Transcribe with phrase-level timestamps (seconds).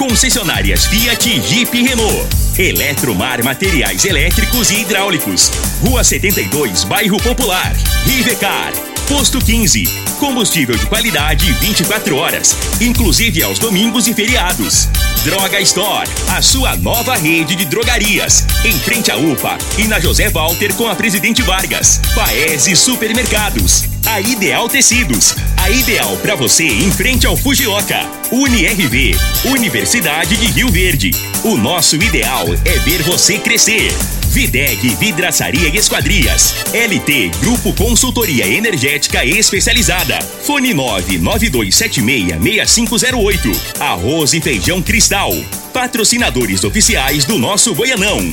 [0.00, 2.26] concessionárias Fiat, Jeep e Renault.
[2.58, 5.50] Eletromar Materiais Elétricos e Hidráulicos.
[5.82, 7.76] Rua 72, Bairro Popular.
[8.06, 8.72] Rivecar.
[9.06, 9.84] Posto 15.
[10.18, 14.88] Combustível de qualidade 24 horas, inclusive aos domingos e feriados.
[15.24, 18.46] Droga Store, a sua nova rede de drogarias.
[18.64, 22.00] Em frente à UPA e na José Walter com a Presidente Vargas.
[22.14, 23.84] Paese Supermercados.
[24.06, 25.34] A Ideal Tecidos.
[25.58, 28.00] A ideal para você em frente ao Fujioka.
[28.32, 29.14] UniRV.
[29.44, 31.10] Universidade de Rio Verde.
[31.44, 33.92] O nosso ideal é ver você crescer.
[34.30, 36.54] Videg Vidraçaria e Esquadrias.
[36.72, 40.22] LT Grupo Consultoria Energética Especializada.
[40.22, 43.56] Fone 992766508.
[43.80, 45.32] Arroz e Feijão Cristal.
[45.72, 48.32] Patrocinadores oficiais do nosso Goianão.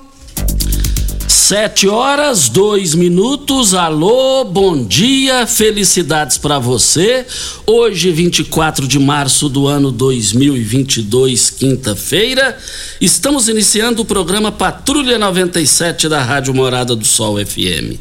[1.33, 3.73] Sete horas, dois minutos.
[3.73, 7.25] Alô, bom dia, felicidades para você.
[7.65, 12.57] Hoje, 24 de março do ano 2022, quinta-feira,
[12.99, 17.95] estamos iniciando o programa Patrulha 97 da Rádio Morada do Sol FM.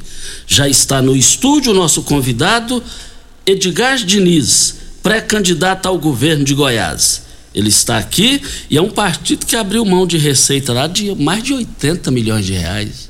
[0.45, 2.83] Já está no estúdio nosso convidado,
[3.47, 4.75] Edgar Diniz,
[5.05, 7.23] pré-candidato ao governo de Goiás.
[7.55, 11.45] Ele está aqui e é um partido que abriu mão de receita lá de mais
[11.45, 13.10] de 80 milhões de reais.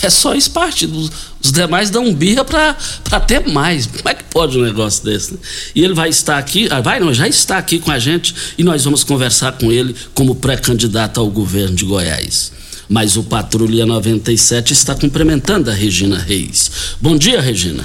[0.00, 1.10] É só esse partido.
[1.42, 3.86] Os demais dão birra para ter mais.
[3.86, 5.34] Como é que pode um negócio desse?
[5.34, 5.38] Né?
[5.74, 8.64] E ele vai estar aqui, ah, vai não, já está aqui com a gente e
[8.64, 12.52] nós vamos conversar com ele como pré-candidato ao governo de Goiás.
[12.88, 16.70] Mas o Patrulha 97 está cumprimentando a Regina Reis.
[17.00, 17.84] Bom dia, Regina.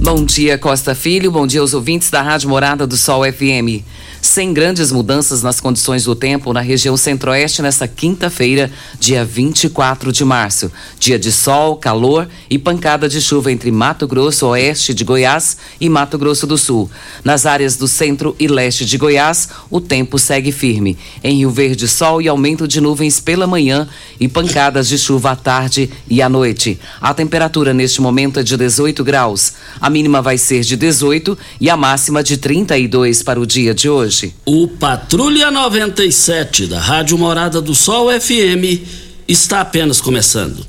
[0.00, 1.30] Bom dia, Costa Filho.
[1.30, 3.84] Bom dia aos ouvintes da Rádio Morada do Sol FM
[4.20, 10.24] sem grandes mudanças nas condições do tempo na região centro-oeste nesta quinta-feira, dia 24 de
[10.24, 10.70] março.
[10.98, 15.88] Dia de sol, calor e pancada de chuva entre Mato Grosso, oeste de Goiás e
[15.88, 16.90] Mato Grosso do Sul.
[17.24, 20.98] Nas áreas do centro e leste de Goiás, o tempo segue firme.
[21.22, 25.36] Em Rio Verde, sol e aumento de nuvens pela manhã e pancadas de chuva à
[25.36, 26.78] tarde e à noite.
[27.00, 29.52] A temperatura neste momento é de 18 graus.
[29.80, 33.88] A mínima vai ser de 18 e a máxima de 32 para o dia de
[33.88, 34.34] hoje hoje.
[34.44, 38.82] O Patrulha 97 da Rádio Morada do Sol FM
[39.28, 40.66] está apenas começando.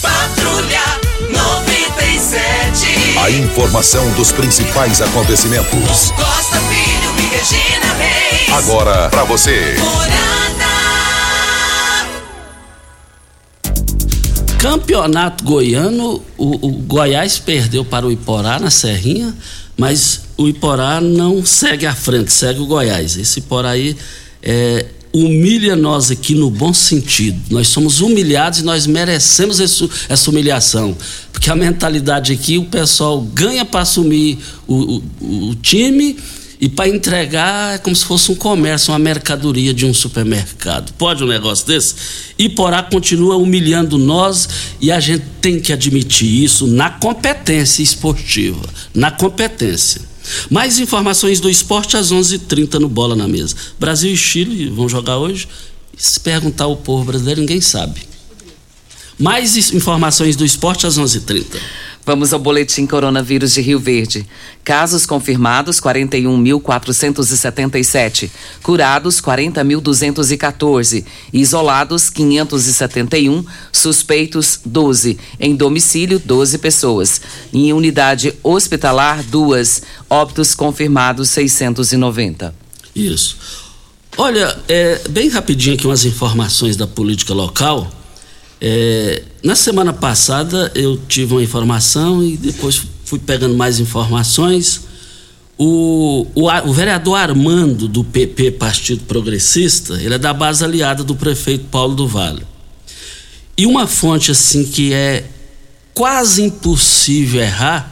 [0.00, 0.80] Patrulha
[1.28, 3.18] 97.
[3.18, 6.12] A informação dos principais acontecimentos.
[6.12, 8.52] Costa Filho e Regina Reis.
[8.52, 9.74] Agora para você.
[14.58, 19.34] Campeonato goiano, o, o Goiás perdeu para o Iporá na Serrinha
[19.82, 23.16] mas o Iporá não segue à frente, segue o Goiás.
[23.16, 23.96] Esse Iporá aí
[24.40, 27.36] é, humilha nós aqui no bom sentido.
[27.50, 30.96] Nós somos humilhados e nós merecemos esse, essa humilhação.
[31.32, 34.38] Porque a mentalidade aqui, o pessoal ganha para assumir
[34.68, 36.16] o, o, o time
[36.62, 40.92] e para entregar é como se fosse um comércio, uma mercadoria de um supermercado.
[40.92, 41.96] Pode um negócio desse?
[42.38, 44.48] E Porá continua humilhando nós
[44.80, 48.62] e a gente tem que admitir isso na competência esportiva,
[48.94, 50.02] na competência.
[50.48, 53.56] Mais informações do esporte às 11:30 h 30 no Bola na Mesa.
[53.76, 55.48] Brasil e Chile vão jogar hoje.
[55.98, 58.02] Se perguntar ao povo brasileiro, ninguém sabe.
[59.18, 61.16] Mais informações do esporte às 11:30.
[61.16, 64.26] h 30 Vamos ao boletim coronavírus de Rio Verde.
[64.64, 68.28] Casos confirmados 41.477,
[68.60, 77.20] curados 40.214, isolados 571, suspeitos 12, em domicílio 12 pessoas,
[77.52, 82.52] em unidade hospitalar duas, óbitos confirmados 690.
[82.96, 83.36] Isso.
[84.16, 88.01] Olha, é, bem rapidinho aqui umas informações da política local.
[88.64, 94.82] É, na semana passada eu tive uma informação e depois fui pegando mais informações.
[95.58, 101.16] O, o, o, vereador Armando, do PP, Partido Progressista, ele é da base aliada do
[101.16, 102.46] prefeito Paulo do Vale.
[103.58, 105.24] E uma fonte assim que é
[105.92, 107.90] quase impossível errar.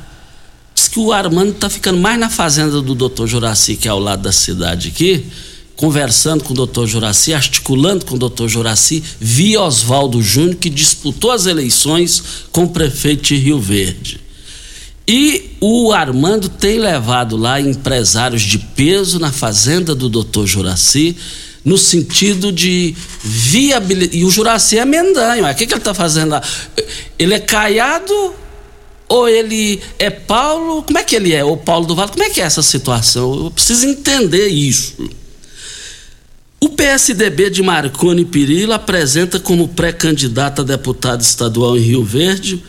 [0.72, 3.26] Diz que o Armando está ficando mais na fazenda do Dr.
[3.26, 5.26] Juraci, que é ao lado da cidade aqui,
[5.80, 6.84] conversando com o Dr.
[6.84, 8.46] Juraci, articulando com o Dr.
[8.48, 12.22] Juraci, via Oswaldo Júnior, que disputou as eleições
[12.52, 14.20] com o prefeito de Rio Verde.
[15.08, 20.44] E o Armando tem levado lá empresários de peso na fazenda do Dr.
[20.44, 21.16] Juraci,
[21.64, 24.18] no sentido de viabilidade.
[24.18, 26.42] E o Juraci é mendanho, o que, que ele está fazendo lá?
[27.18, 28.34] Ele é caiado
[29.08, 30.82] ou ele é Paulo?
[30.82, 31.42] Como é que ele é?
[31.42, 32.10] Ou Paulo do Vale?
[32.12, 33.44] Como é que é essa situação?
[33.44, 35.19] Eu preciso entender isso.
[36.62, 42.62] O PSDB de Marconi Perillo apresenta como pré-candidato a deputado estadual em Rio Verde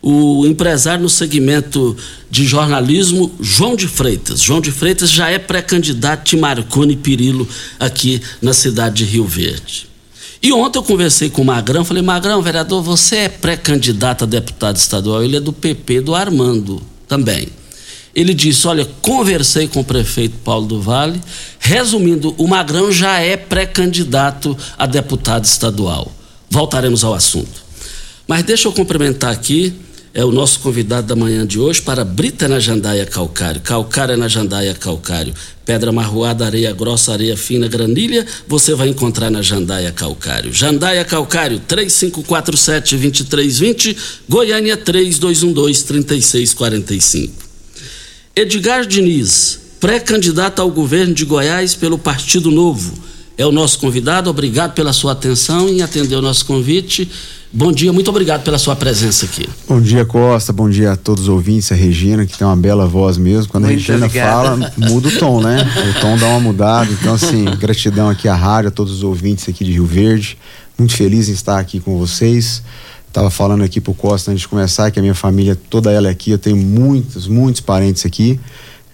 [0.00, 1.96] o empresário no segmento
[2.30, 4.40] de jornalismo, João de Freitas.
[4.40, 7.46] João de Freitas já é pré-candidato de Marconi Perillo
[7.78, 9.88] aqui na cidade de Rio Verde.
[10.40, 14.76] E ontem eu conversei com o Magrão, falei, Magrão, vereador, você é pré-candidato a deputado
[14.76, 17.48] estadual, ele é do PP do Armando também.
[18.16, 21.20] Ele disse, olha, conversei com o prefeito Paulo do Vale,
[21.60, 26.10] resumindo, o Magrão já é pré-candidato a deputado estadual.
[26.48, 27.62] Voltaremos ao assunto.
[28.26, 29.74] Mas deixa eu cumprimentar aqui
[30.14, 33.60] é o nosso convidado da manhã de hoje para Brita na Jandaia Calcário.
[33.60, 35.34] Calcário na Jandaia Calcário.
[35.62, 40.54] Pedra marroada, areia grossa, areia fina, granilha, você vai encontrar na Jandaia Calcário.
[40.54, 43.94] Jandaia Calcário, 3547-2320,
[44.26, 47.45] Goiânia 3212-3645.
[48.38, 52.92] Edgar Diniz, pré-candidato ao governo de Goiás pelo Partido Novo.
[53.38, 57.10] É o nosso convidado, obrigado pela sua atenção em atender o nosso convite.
[57.50, 59.48] Bom dia, muito obrigado pela sua presença aqui.
[59.66, 60.52] Bom dia, Costa.
[60.52, 63.50] Bom dia a todos os ouvintes, a Regina, que tem uma bela voz mesmo.
[63.50, 64.32] Quando muito a Regina obrigada.
[64.32, 65.64] fala, muda o tom, né?
[65.96, 66.92] O tom dá uma mudada.
[66.92, 70.36] Então, assim, gratidão aqui à rádio, a todos os ouvintes aqui de Rio Verde.
[70.76, 72.62] Muito feliz em estar aqui com vocês.
[73.16, 76.10] Estava falando aqui pro Costa antes de começar que a minha família, toda ela é
[76.10, 78.38] aqui, eu tenho muitos, muitos parentes aqui.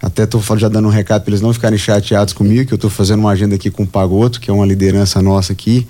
[0.01, 2.89] Até estou já dando um recado para eles não ficarem chateados comigo, que eu estou
[2.89, 5.89] fazendo uma agenda aqui com o Pagoto, que é uma liderança nossa aqui.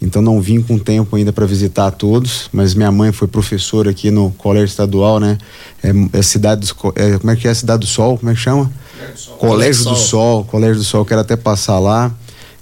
[0.00, 4.10] Então não vim com tempo ainda para visitar todos, mas minha mãe foi professora aqui
[4.10, 5.36] no Colégio Estadual, né?
[5.82, 8.16] É, é cidade do, é, como é que é a cidade do Sol?
[8.16, 8.72] Como é que chama?
[8.96, 9.96] Colégio, Colégio do Sol.
[9.96, 10.44] Sol.
[10.44, 11.04] Colégio do Sol.
[11.04, 12.10] Quero até passar lá.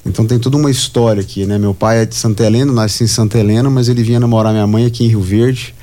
[0.04, 1.58] Então tem toda uma história aqui, né?
[1.58, 4.66] Meu pai é de Santa Helena, nasci em Santa Helena, mas ele vinha namorar minha
[4.66, 5.74] mãe aqui em Rio Verde.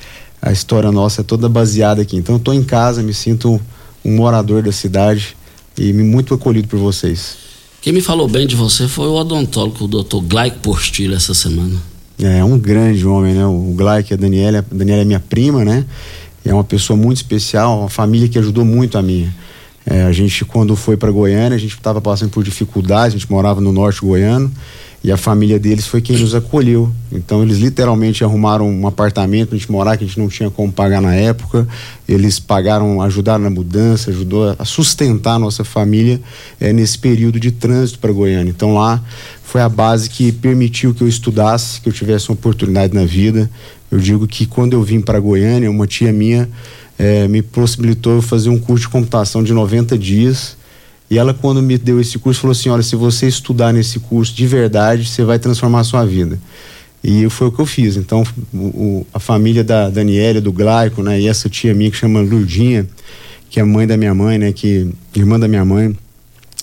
[0.42, 2.16] A história nossa é toda baseada aqui.
[2.16, 3.60] Então eu tô em casa, me sinto
[4.04, 5.36] um morador da cidade
[5.76, 7.36] e muito acolhido por vocês.
[7.80, 11.76] Quem me falou bem de você foi o odontólogo, o doutor Glaico Postilho, essa semana.
[12.18, 13.46] É, um grande homem, né?
[13.46, 15.86] O Glaico, a Daniela, a Daniela é minha prima, né?
[16.44, 19.34] É uma pessoa muito especial, uma família que ajudou muito a minha.
[19.86, 23.30] É, a gente, quando foi para Goiânia, a gente estava passando por dificuldades, a gente
[23.30, 24.52] morava no norte goiano,
[25.02, 26.92] e a família deles foi quem nos acolheu.
[27.10, 30.50] Então eles literalmente arrumaram um apartamento para a gente morar que a gente não tinha
[30.50, 31.66] como pagar na época.
[32.06, 36.20] Eles pagaram, ajudaram na mudança, ajudou a sustentar a nossa família
[36.60, 38.50] é, nesse período de trânsito para Goiânia.
[38.50, 39.02] Então lá
[39.42, 43.50] foi a base que permitiu que eu estudasse, que eu tivesse uma oportunidade na vida.
[43.90, 46.46] Eu digo que quando eu vim para Goiânia, uma tia minha
[47.00, 50.58] é, me possibilitou fazer um curso de computação de 90 dias
[51.10, 54.34] e ela, quando me deu esse curso, falou assim: olha, se você estudar nesse curso
[54.34, 56.38] de verdade, você vai transformar a sua vida.
[57.02, 57.96] E foi o que eu fiz.
[57.96, 61.96] Então, o, o, a família da Daniela, do Glaico, né, e essa tia minha que
[61.96, 62.86] chama Lurdinha,
[63.48, 65.96] que é mãe da minha mãe, né, que irmã da minha mãe,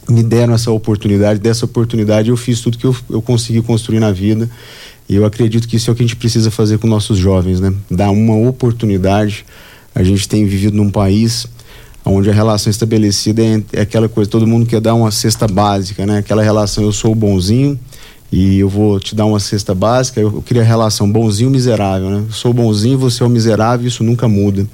[0.07, 1.39] me deram essa oportunidade.
[1.39, 4.47] Dessa oportunidade, eu fiz tudo que eu, eu consegui construir na vida.
[5.09, 7.59] E eu acredito que isso é o que a gente precisa fazer com nossos jovens,
[7.59, 7.73] né?
[7.89, 9.43] Dar uma oportunidade.
[9.97, 11.47] A gente tem vivido num país
[12.05, 16.05] onde a relação estabelecida é, é, aquela coisa, todo mundo quer dar uma cesta básica,
[16.05, 16.19] né?
[16.19, 17.79] Aquela relação, eu sou bonzinho
[18.31, 22.11] e eu vou te dar uma cesta básica, eu, eu queria a relação bonzinho miserável,
[22.11, 22.23] né?
[22.27, 24.67] Eu sou bonzinho, você é o miserável, isso nunca muda.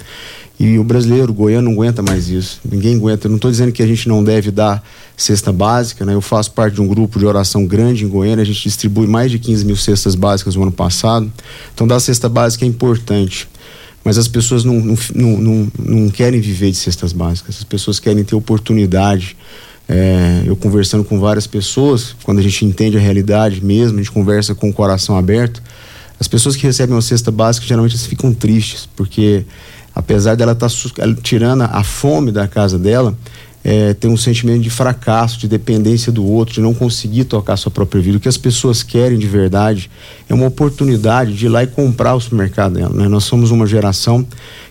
[0.60, 2.60] E o brasileiro, o goiano, não aguenta mais isso.
[2.70, 3.27] Ninguém aguenta.
[3.27, 4.84] Eu não estou dizendo que a gente não deve dar
[5.15, 6.13] cesta básica, né?
[6.13, 9.32] Eu faço parte de um grupo de oração grande em Goiânia, a gente distribui mais
[9.32, 11.32] de 15 mil cestas básicas no ano passado.
[11.74, 13.48] Então, dar cesta básica é importante
[14.03, 18.24] mas as pessoas não, não, não, não, querem viver de cestas básicas, as pessoas querem
[18.24, 19.38] ter oportunidade.
[19.88, 24.12] É, eu conversando com várias pessoas, quando a gente entende a realidade mesmo, a gente
[24.12, 25.62] conversa com o coração aberto,
[26.19, 29.45] as pessoas que recebem uma cesta básica geralmente ficam tristes, porque
[29.93, 33.17] apesar dela estar tá tirando a fome da casa dela,
[33.63, 37.72] é, tem um sentimento de fracasso, de dependência do outro, de não conseguir tocar sua
[37.72, 38.17] própria vida.
[38.17, 39.89] O que as pessoas querem de verdade
[40.27, 42.93] é uma oportunidade de ir lá e comprar o supermercado dela.
[42.93, 43.08] Né?
[43.08, 44.25] Nós somos uma geração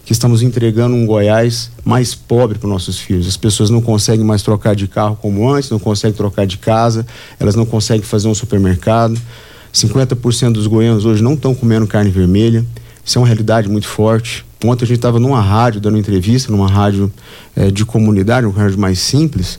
[0.04, 3.26] que estamos entregando um Goiás mais pobre para nossos filhos.
[3.26, 7.06] As pessoas não conseguem mais trocar de carro como antes, não conseguem trocar de casa,
[7.40, 9.18] elas não conseguem fazer um supermercado.
[9.72, 12.64] 50% dos goianos hoje não estão comendo carne vermelha.
[13.02, 14.44] Isso é uma realidade muito forte.
[14.64, 17.12] Ontem a gente estava numa rádio, dando entrevista, numa rádio
[17.56, 19.58] é, de comunidade, uma rádio mais simples,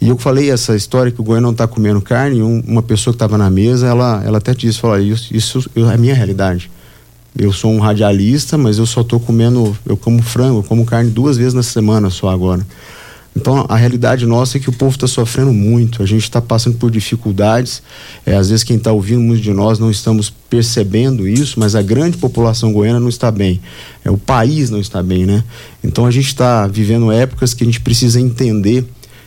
[0.00, 3.12] e eu falei essa história que o Goiânia não está comendo carne, um, uma pessoa
[3.12, 6.70] que estava na mesa, ela, ela até disse, falou, isso, isso é a minha realidade.
[7.36, 11.10] Eu sou um radialista, mas eu só estou comendo, eu como frango, eu como carne
[11.10, 12.64] duas vezes na semana só agora.
[13.36, 16.76] Então a realidade nossa é que o povo está sofrendo muito, a gente está passando
[16.76, 17.82] por dificuldades.
[18.24, 21.82] É, às vezes quem está ouvindo, muitos de nós não estamos percebendo isso, mas a
[21.82, 23.60] grande população goiana não está bem.
[24.04, 25.42] É, o país não está bem, né?
[25.82, 28.84] Então a gente está vivendo épocas que a gente precisa entender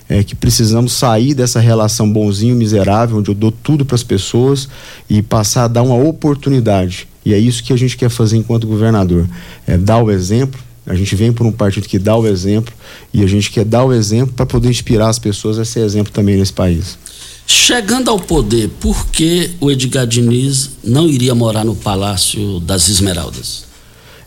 [0.10, 4.70] é, que precisamos sair dessa relação bonzinho miserável, onde eu dou tudo para as pessoas
[5.10, 7.08] e passar a dar uma oportunidade.
[7.26, 9.28] E é isso que a gente quer fazer enquanto governador:
[9.66, 12.74] é dar o exemplo, a gente vem por um partido que dá o exemplo
[13.14, 16.12] e a gente quer dar o exemplo para poder inspirar as pessoas a ser exemplo
[16.12, 16.98] também nesse país.
[17.46, 23.66] Chegando ao poder, por que o Edgar Diniz não iria morar no Palácio das Esmeraldas?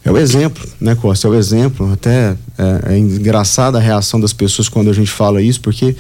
[0.04, 1.28] É o exemplo, né, Costa?
[1.28, 1.92] É o exemplo.
[1.92, 5.94] Até é, é engraçada a reação das pessoas quando a gente fala isso, porque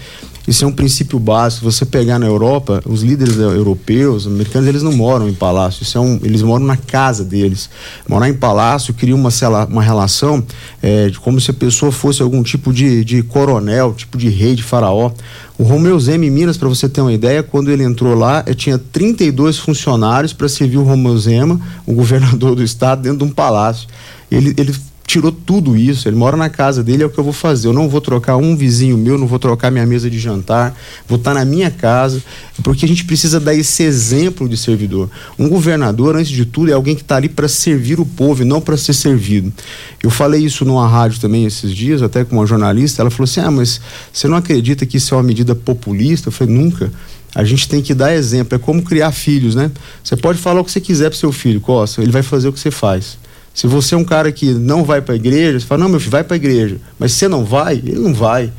[0.46, 1.70] isso é um princípio básico.
[1.70, 5.82] Você pegar na Europa, os líderes europeus, americanos, eles não moram em palácio.
[5.82, 7.68] Isso é um, eles moram na casa deles.
[8.08, 9.30] Morar em palácio cria uma,
[9.68, 10.42] uma relação
[10.82, 14.54] é, de como se a pessoa fosse algum tipo de, de coronel, tipo de rei,
[14.54, 15.12] de faraó.
[15.58, 18.78] O Romeu Zema em Minas, para você ter uma ideia, quando ele entrou lá, tinha
[18.78, 23.86] 32 funcionários para servir o Romeu Zema, o governador do estado, dentro de um palácio.
[24.30, 24.74] Ele, ele
[25.10, 26.08] tirou tudo isso.
[26.08, 27.66] Ele mora na casa dele, é o que eu vou fazer.
[27.66, 30.76] Eu não vou trocar um vizinho meu, não vou trocar minha mesa de jantar,
[31.08, 32.22] vou estar na minha casa,
[32.62, 35.10] porque a gente precisa dar esse exemplo de servidor.
[35.36, 38.44] Um governador, antes de tudo, é alguém que está ali para servir o povo e
[38.44, 39.52] não para ser servido.
[40.00, 43.02] Eu falei isso numa rádio também esses dias, até com uma jornalista.
[43.02, 43.80] Ela falou assim: Ah, mas
[44.12, 46.28] você não acredita que isso é uma medida populista?
[46.28, 46.92] Eu falei: Nunca.
[47.32, 48.56] A gente tem que dar exemplo.
[48.56, 49.70] É como criar filhos, né?
[50.02, 52.52] Você pode falar o que você quiser para seu filho, Costa, ele vai fazer o
[52.52, 53.19] que você faz.
[53.52, 56.00] Se você é um cara que não vai para a igreja, você fala, não, meu
[56.00, 56.78] filho, vai para a igreja.
[56.98, 58.52] Mas você não vai, ele não vai.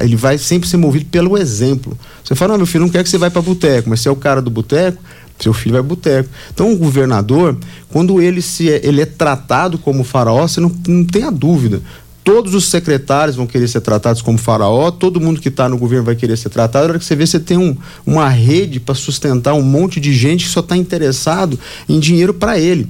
[0.00, 1.96] Ele vai sempre ser movido pelo exemplo.
[2.22, 4.10] Você fala, não, meu filho, não quer que você vá para boteco, mas se é
[4.10, 5.02] o cara do boteco,
[5.38, 6.28] seu filho vai boteco.
[6.52, 7.56] Então, o governador,
[7.88, 11.82] quando ele, se é, ele é tratado como faraó, você não, não tenha dúvida.
[12.22, 16.04] Todos os secretários vão querer ser tratados como faraó, todo mundo que está no governo
[16.04, 16.86] vai querer ser tratado.
[16.86, 17.76] A hora que você vê, você tem um,
[18.06, 22.58] uma rede para sustentar um monte de gente que só está interessado em dinheiro para
[22.58, 22.88] ele.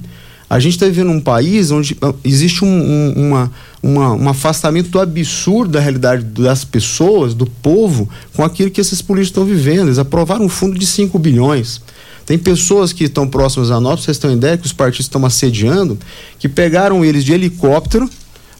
[0.49, 4.99] A gente está vivendo um país onde ah, existe um, um, uma, uma, um afastamento
[4.99, 9.87] absurdo da realidade das pessoas, do povo, com aquilo que esses políticos estão vivendo.
[9.87, 11.81] Eles aprovaram um fundo de 5 bilhões.
[12.25, 15.97] Tem pessoas que estão próximas a nós, vocês têm ideia que os partidos estão assediando,
[16.39, 18.09] que pegaram eles de helicóptero,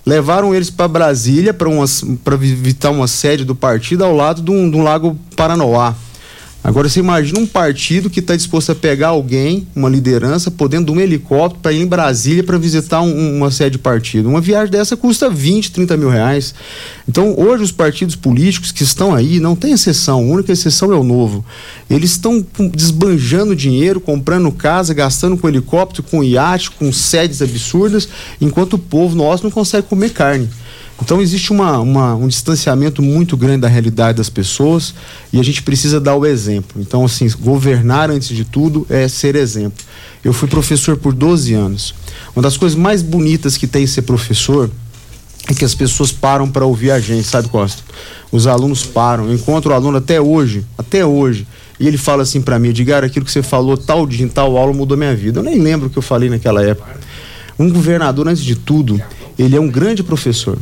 [0.06, 4.78] levaram eles para Brasília para visitar uma sede do partido ao lado de um, de
[4.78, 5.96] um lago Paranoá.
[6.66, 10.98] Agora você imagina um partido que está disposto a pegar alguém, uma liderança, podendo de
[10.98, 14.28] um helicóptero para ir em Brasília para visitar um, uma sede de partido.
[14.28, 16.56] Uma viagem dessa custa 20, 30 mil reais.
[17.08, 20.96] Então, hoje, os partidos políticos que estão aí, não tem exceção, a única exceção é
[20.96, 21.46] o novo.
[21.88, 22.44] Eles estão
[22.74, 28.10] desbanjando dinheiro, comprando casa, gastando com helicóptero, com iate, com sedes absurdas,
[28.42, 30.50] enquanto o povo nosso não consegue comer carne.
[31.02, 34.94] Então existe uma, uma, um distanciamento muito grande da realidade das pessoas
[35.32, 36.82] e a gente precisa dar o exemplo.
[36.82, 39.84] Então, assim, governar antes de tudo é ser exemplo.
[40.24, 41.94] Eu fui professor por 12 anos.
[42.36, 44.72] Uma das coisas mais bonitas que tem ser professor
[45.48, 47.84] é que as pessoas param para ouvir a gente, sabe, Costa?
[48.32, 49.28] Os alunos param.
[49.28, 51.46] Eu encontro o aluno até hoje, até hoje,
[51.80, 54.74] e ele fala assim para mim, Edgar, aquilo que você falou tal dia tal aula
[54.74, 55.40] mudou minha vida.
[55.40, 57.00] Eu nem lembro o que eu falei naquela época.
[57.60, 59.00] Um governador, antes de tudo,
[59.38, 60.58] ele é um grande professor.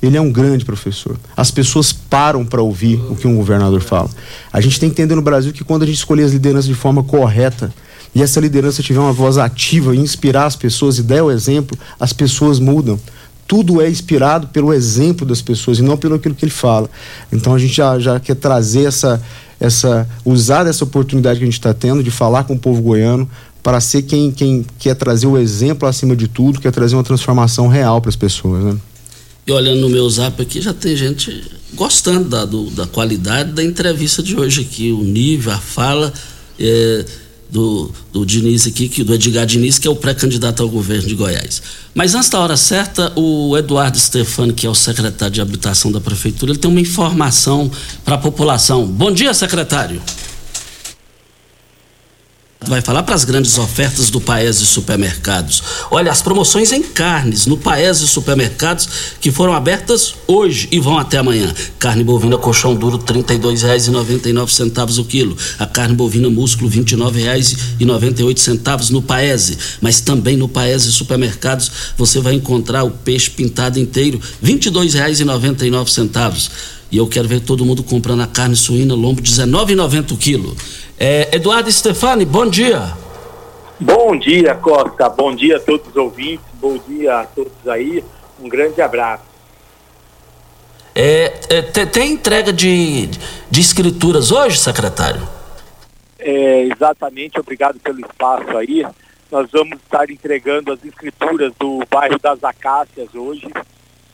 [0.00, 1.16] Ele é um grande professor.
[1.36, 4.08] As pessoas param para ouvir o que um governador fala.
[4.52, 6.74] A gente tem que entender no Brasil que quando a gente escolher as lideranças de
[6.74, 7.72] forma correta
[8.14, 11.76] e essa liderança tiver uma voz ativa e inspirar as pessoas e der o exemplo,
[11.98, 12.98] as pessoas mudam.
[13.46, 16.88] Tudo é inspirado pelo exemplo das pessoas e não pelo aquilo que ele fala.
[17.32, 19.22] Então a gente já, já quer trazer essa,
[19.58, 23.28] essa, usar dessa oportunidade que a gente está tendo de falar com o povo goiano
[23.62, 27.68] para ser quem, quem quer trazer o exemplo acima de tudo, quer trazer uma transformação
[27.68, 28.64] real para as pessoas.
[28.64, 28.78] Né?
[29.48, 33.64] E olhando no meu zap aqui, já tem gente gostando da, do, da qualidade da
[33.64, 36.12] entrevista de hoje aqui, o nível, a fala
[36.60, 37.06] é,
[37.48, 41.14] do, do Diniz aqui, que, do Edgar Diniz, que é o pré-candidato ao governo de
[41.14, 41.62] Goiás.
[41.94, 45.98] Mas antes da hora certa, o Eduardo Stefano, que é o secretário de habitação da
[45.98, 47.70] prefeitura, ele tem uma informação
[48.04, 48.86] para a população.
[48.86, 50.02] Bom dia, secretário.
[52.66, 55.62] Vai falar para as grandes ofertas do Paese Supermercados.
[55.90, 58.88] Olha, as promoções em carnes no Paese Supermercados
[59.20, 61.54] que foram abertas hoje e vão até amanhã.
[61.78, 65.36] Carne bovina colchão duro R$ 32,99 o quilo.
[65.58, 69.56] A carne bovina músculo R$ 29,98 no Paese.
[69.80, 76.50] Mas também no Paese Supermercados você vai encontrar o peixe pintado inteiro R$ 22,99.
[76.90, 80.56] E eu quero ver todo mundo comprando a carne suína lombo R$ 19,90 o quilo.
[81.00, 82.92] É, Eduardo Stefani, bom dia.
[83.78, 85.08] Bom dia, Costa.
[85.08, 86.44] Bom dia a todos os ouvintes.
[86.54, 88.02] Bom dia a todos aí.
[88.40, 89.22] Um grande abraço.
[90.92, 93.06] É, é, tem entrega de,
[93.48, 95.22] de escrituras hoje, secretário?
[96.18, 98.84] É, exatamente, obrigado pelo espaço aí.
[99.30, 103.46] Nós vamos estar entregando as escrituras do bairro das Acácias hoje.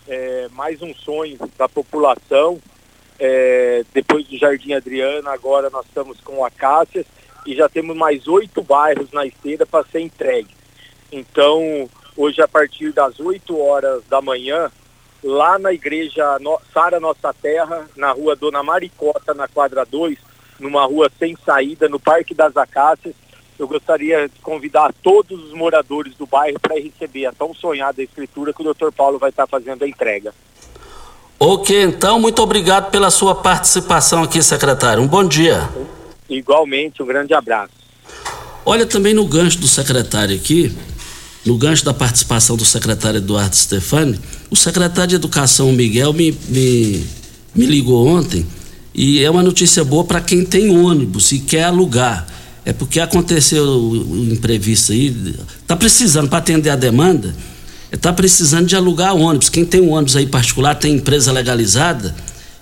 [0.06, 2.60] É, mais um sonho da população
[3.18, 7.06] é, depois do Jardim Adriana, agora nós estamos com Acácias
[7.46, 10.54] e já temos mais oito bairros na esteira para ser entregue.
[11.12, 14.70] Então, hoje a partir das 8 horas da manhã,
[15.22, 20.18] lá na igreja no Sara Nossa Terra, na rua Dona Maricota, na quadra 2,
[20.58, 23.14] numa rua sem saída, no Parque das Acácias,
[23.58, 28.52] eu gostaria de convidar todos os moradores do bairro para receber a tão sonhada escritura
[28.52, 28.90] que o Dr.
[28.90, 30.34] Paulo vai estar fazendo a entrega.
[31.38, 35.02] Ok, então, muito obrigado pela sua participação aqui, secretário.
[35.02, 35.68] Um bom dia.
[36.30, 37.72] Igualmente, um grande abraço.
[38.64, 40.74] Olha, também no gancho do secretário aqui,
[41.44, 47.04] no gancho da participação do secretário Eduardo Stefani, o secretário de Educação, Miguel, me, me,
[47.54, 48.46] me ligou ontem
[48.94, 52.26] e é uma notícia boa para quem tem ônibus e quer alugar.
[52.64, 55.14] É porque aconteceu o imprevisto aí,
[55.60, 57.34] está precisando para atender a demanda
[57.94, 59.48] está precisando de alugar ônibus.
[59.48, 62.14] Quem tem um ônibus aí particular, tem empresa legalizada,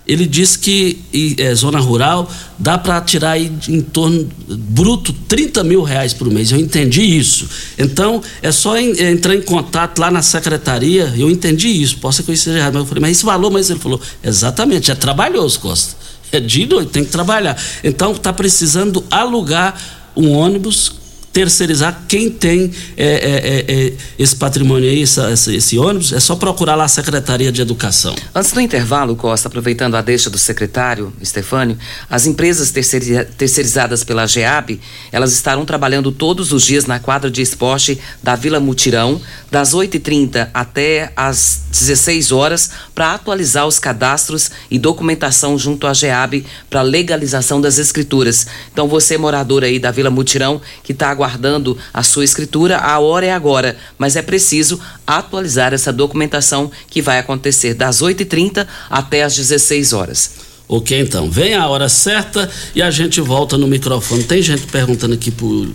[0.05, 5.81] ele diz que é, zona rural dá para tirar aí em torno bruto 30 mil
[5.81, 6.51] reais por mês.
[6.51, 7.47] Eu entendi isso.
[7.77, 11.13] Então é só em, é, entrar em contato lá na secretaria.
[11.15, 11.99] Eu entendi isso.
[11.99, 14.95] Posso ser que errado, mas eu falei, mas esse valor, mas ele falou, exatamente, é
[14.95, 15.95] trabalhoso, Costa.
[16.33, 17.57] É de noite, tem que trabalhar.
[17.81, 19.79] Então está precisando alugar
[20.15, 20.91] um ônibus
[21.33, 26.19] terceirizar quem tem é, é, é, é, esse patrimônio aí, essa, esse, esse, ônibus, é
[26.19, 28.15] só procurar lá a Secretaria de Educação.
[28.35, 31.75] Antes do intervalo, Costa, aproveitando a deixa do secretário, Estefânio,
[32.07, 34.79] as empresas terceirizadas pela GEAB,
[35.11, 39.19] elas estarão trabalhando todos os dias na quadra de esporte da Vila Mutirão,
[39.49, 46.45] das 8h30 até as 16 horas, para atualizar os cadastros e documentação junto à GEAB
[46.69, 48.45] para legalização das escrituras.
[48.71, 52.99] Então, você, morador aí da Vila Mutirão, que está aguardando aguardando a sua escritura, a
[52.99, 59.23] hora é agora, mas é preciso atualizar essa documentação que vai acontecer das 8h30 até
[59.23, 60.31] as 16 horas.
[60.67, 61.29] Ok, então.
[61.29, 64.23] Vem a hora certa e a gente volta no microfone.
[64.23, 65.67] Tem gente perguntando aqui por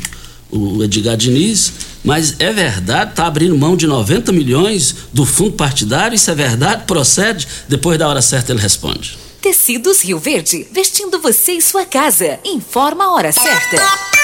[0.50, 6.16] o Edgar Diniz, mas é verdade, tá abrindo mão de 90 milhões do fundo partidário,
[6.16, 6.84] isso é verdade?
[6.86, 7.46] Procede?
[7.68, 9.18] Depois da hora certa ele responde.
[9.42, 12.40] Tecidos Rio Verde, vestindo você e sua casa.
[12.44, 14.17] Informa a hora certa.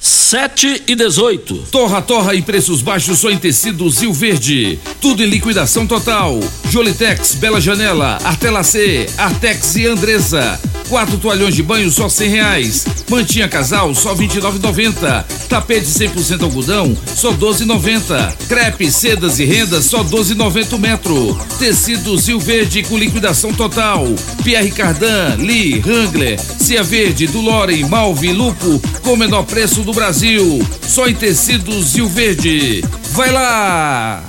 [0.00, 1.66] 7 e 18.
[1.70, 4.78] Torra, torra e preços baixos só em tecidos Rio Verde.
[5.00, 6.40] Tudo em liquidação total.
[6.70, 10.60] Jolitex, Bela Janela, Artela C, Artex e Andresa.
[10.88, 12.84] Quatro toalhões de banho só cem reais.
[13.08, 15.48] Mantinha casal só vinte e.
[15.48, 18.34] Tapete 100% algodão só doze noventa.
[18.48, 21.38] Crepe, sedas e rendas só doze noventa metro.
[21.58, 24.06] Tecidos Rio Verde com liquidação total.
[24.42, 30.66] Pierre Cardan, Lee, Wrangler, Cia Verde, Dulore, Malve, Lupo com menor preço do Brasil.
[30.86, 32.84] Só em tecidos Rio Verde.
[33.12, 34.22] Vai lá!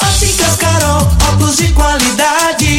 [0.00, 2.78] Óticas Carol, óculos de qualidade,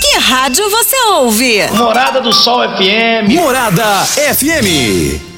[0.00, 1.66] Que rádio você ouve?
[1.72, 3.28] Morada do Sol FM.
[3.34, 5.29] Morada FM.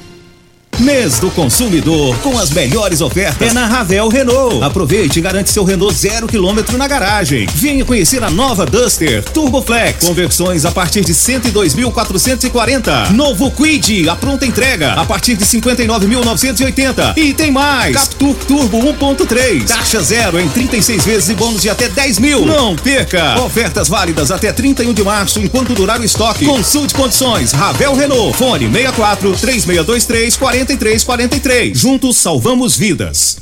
[0.80, 4.64] Mês do consumidor com as melhores ofertas é na Ravel Renault.
[4.64, 7.46] Aproveite e garante seu Renault zero quilômetro na garagem.
[7.54, 10.04] Venha conhecer a nova Duster Turbo Flex.
[10.04, 13.10] Conversões a partir de 102.440.
[13.10, 17.16] Novo Quid, a pronta entrega a partir de 59.980.
[17.16, 17.94] E tem mais.
[17.94, 19.66] Captur Turbo 1.3.
[19.66, 22.44] Taxa zero em 36 vezes e bônus de até 10 mil.
[22.44, 23.40] Não perca.
[23.40, 26.44] Ofertas válidas até 31 de março enquanto durar o estoque.
[26.44, 27.52] Consulte condições.
[27.52, 28.36] Ravel Renault.
[28.36, 31.80] Fone 64 3623 40 4343.
[31.80, 33.41] Juntos salvamos vidas.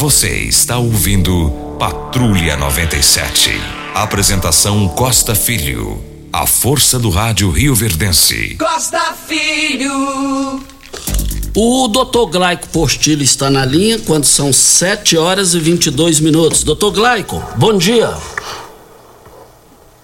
[0.00, 3.50] Você está ouvindo Patrulha 97.
[3.94, 6.02] Apresentação Costa Filho.
[6.32, 8.56] A força do rádio Rio Verdense.
[8.56, 10.64] Costa Filho.
[11.54, 16.64] O doutor Glaico Postilho está na linha quando são 7 horas e 22 minutos.
[16.64, 18.08] Doutor Glaico, bom dia.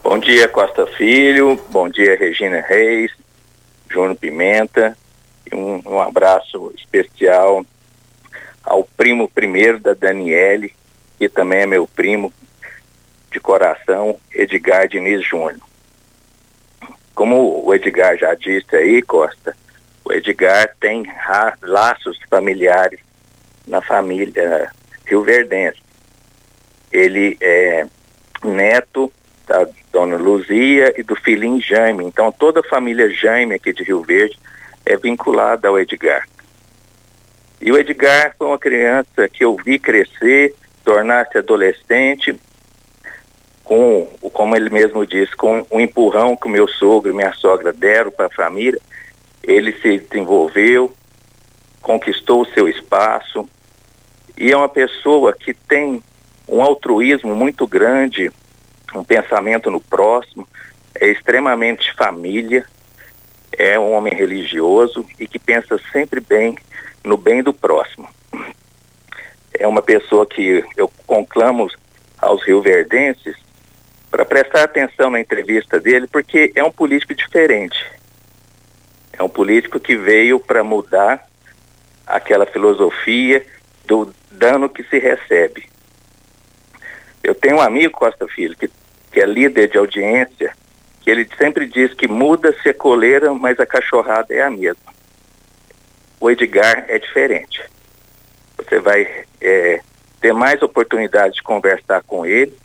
[0.05, 1.59] Bom dia, Costa Filho.
[1.71, 3.13] Bom dia, Regina Reis,
[3.89, 4.95] Júnior Pimenta.
[5.51, 7.65] E um, um abraço especial
[8.67, 10.75] ao primo primeiro da Daniele,
[11.17, 12.33] que também é meu primo
[13.31, 15.61] de coração, Edgar Diniz Júnior.
[17.15, 19.57] Como o Edgar já disse aí, Costa,
[20.05, 21.07] o Edgar tem
[21.63, 23.01] laços familiares
[23.67, 24.71] na família
[25.07, 25.81] rioverdense.
[26.93, 27.87] Ele é
[28.45, 29.13] neto
[29.47, 32.05] da dona Luzia e do filhinho Jaime.
[32.05, 34.39] Então toda a família Jaime aqui de Rio Verde
[34.85, 36.27] é vinculada ao Edgar.
[37.61, 42.39] E o Edgar foi uma criança que eu vi crescer, tornar-se adolescente,
[43.65, 47.73] com, como ele mesmo disse, com o empurrão que o meu sogro e minha sogra
[47.73, 48.81] deram para a família,
[49.43, 50.95] ele se desenvolveu,
[51.81, 53.49] conquistou o seu espaço.
[54.37, 56.03] E é uma pessoa que tem
[56.47, 58.31] um altruísmo muito grande,
[58.95, 60.47] um pensamento no próximo,
[61.01, 62.65] é extremamente família,
[63.59, 66.57] é um homem religioso e que pensa sempre bem
[67.07, 68.09] no bem do próximo.
[69.55, 71.71] É uma pessoa que eu conclamo
[72.19, 73.37] aos rioverdenses
[74.11, 77.79] para prestar atenção na entrevista dele, porque é um político diferente.
[79.13, 81.27] É um político que veio para mudar
[82.07, 83.47] aquela filosofia
[83.87, 85.69] do dano que se recebe.
[87.23, 88.69] Eu tenho um amigo, Costa Filho, que,
[89.13, 90.53] que é líder de audiência,
[91.01, 94.96] que ele sempre diz que muda-se a coleira, mas a cachorrada é a mesma
[96.21, 97.63] o Edgar é diferente.
[98.57, 99.81] Você vai é,
[100.21, 102.57] ter mais oportunidade de conversar com ele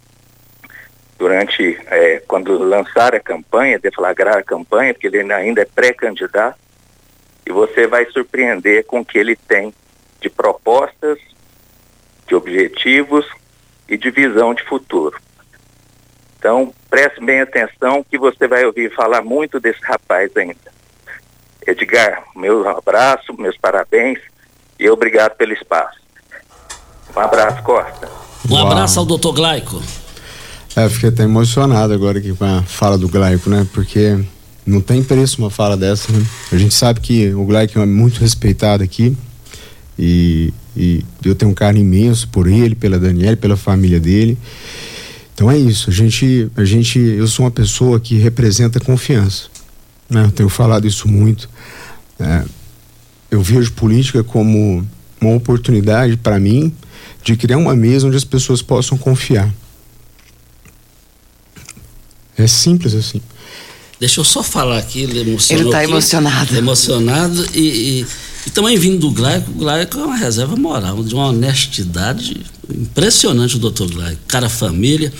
[1.17, 6.59] durante, é, quando lançar a campanha, deflagrar a campanha, porque ele ainda é pré-candidato,
[7.45, 9.73] e você vai surpreender com o que ele tem
[10.19, 11.19] de propostas,
[12.27, 13.27] de objetivos
[13.87, 15.19] e de visão de futuro.
[16.39, 20.71] Então, preste bem atenção que você vai ouvir falar muito desse rapaz ainda.
[21.65, 24.19] Edgar, meu abraço, meus parabéns
[24.79, 25.99] e obrigado pelo espaço.
[27.15, 28.09] Um abraço, Costa.
[28.49, 28.67] Um Uau.
[28.67, 29.81] abraço ao doutor Glaico.
[30.75, 33.67] É, fiquei até emocionado agora aqui com a fala do Glaico, né?
[33.73, 34.17] Porque
[34.65, 36.25] não tem preço uma fala dessa, né?
[36.51, 39.15] A gente sabe que o Glaico é muito respeitado aqui
[39.99, 44.37] e, e eu tenho um carinho imenso por ele, pela Daniela, pela família dele.
[45.35, 49.50] Então é isso, a gente, a gente, eu sou uma pessoa que representa confiança.
[50.11, 50.25] Né?
[50.25, 51.49] Eu tenho falado isso muito.
[52.19, 52.43] É,
[53.31, 54.85] eu vejo política como
[55.21, 56.73] uma oportunidade para mim
[57.23, 59.49] de criar uma mesa onde as pessoas possam confiar.
[62.37, 63.21] É simples assim.
[63.99, 65.61] Deixa eu só falar aqui, ele emocionou.
[65.61, 66.57] Ele está emocionado.
[66.57, 68.05] Emocionado e, e,
[68.47, 73.55] e, também vindo do Glaico, o Glaico é uma reserva moral, de uma honestidade impressionante
[73.55, 74.21] o doutor Glaico.
[74.27, 75.13] Cara família,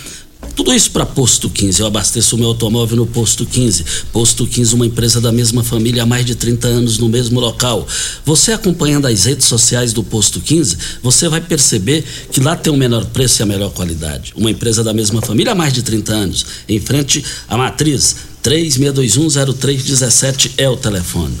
[0.54, 1.80] Tudo isso para Posto 15.
[1.80, 3.84] Eu abasteço o meu automóvel no Posto 15.
[4.12, 7.86] Posto 15, uma empresa da mesma família há mais de 30 anos no mesmo local.
[8.24, 12.76] Você acompanhando as redes sociais do Posto 15, você vai perceber que lá tem o
[12.76, 14.32] menor preço e a melhor qualidade.
[14.36, 16.44] Uma empresa da mesma família há mais de 30 anos.
[16.68, 21.34] Em frente à matriz 36210317 é o telefone.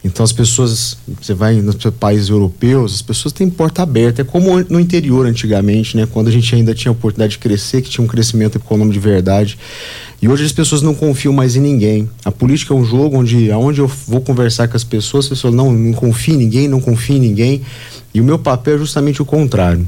[0.05, 4.59] Então as pessoas, você vai nos países europeus, as pessoas têm porta aberta, é como
[4.69, 8.03] no interior antigamente, né, quando a gente ainda tinha a oportunidade de crescer, que tinha
[8.03, 9.57] um crescimento econômico de verdade.
[10.21, 12.09] E hoje as pessoas não confiam mais em ninguém.
[12.23, 15.53] A política é um jogo onde aonde eu vou conversar com as pessoas, as pessoas
[15.53, 17.61] não, não confiam em ninguém, não confiam em ninguém.
[18.13, 19.87] E o meu papel é justamente o contrário.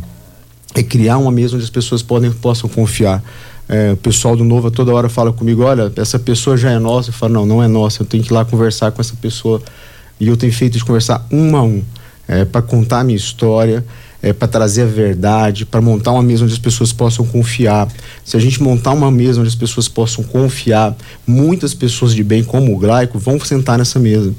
[0.73, 3.23] É criar uma mesa onde as pessoas podem, possam confiar
[3.67, 7.09] é, o pessoal do Nova toda hora fala comigo, olha, essa pessoa já é nossa.
[7.09, 9.61] Eu falo, não, não é nossa, eu tenho que ir lá conversar com essa pessoa.
[10.19, 11.83] E eu tenho feito de conversar um a um,
[12.27, 13.83] é, para contar a minha história,
[14.21, 17.87] é, para trazer a verdade, para montar uma mesa onde as pessoas possam confiar.
[18.23, 20.95] Se a gente montar uma mesa onde as pessoas possam confiar,
[21.27, 24.33] muitas pessoas de bem, como o Glaico, vão sentar nessa mesa.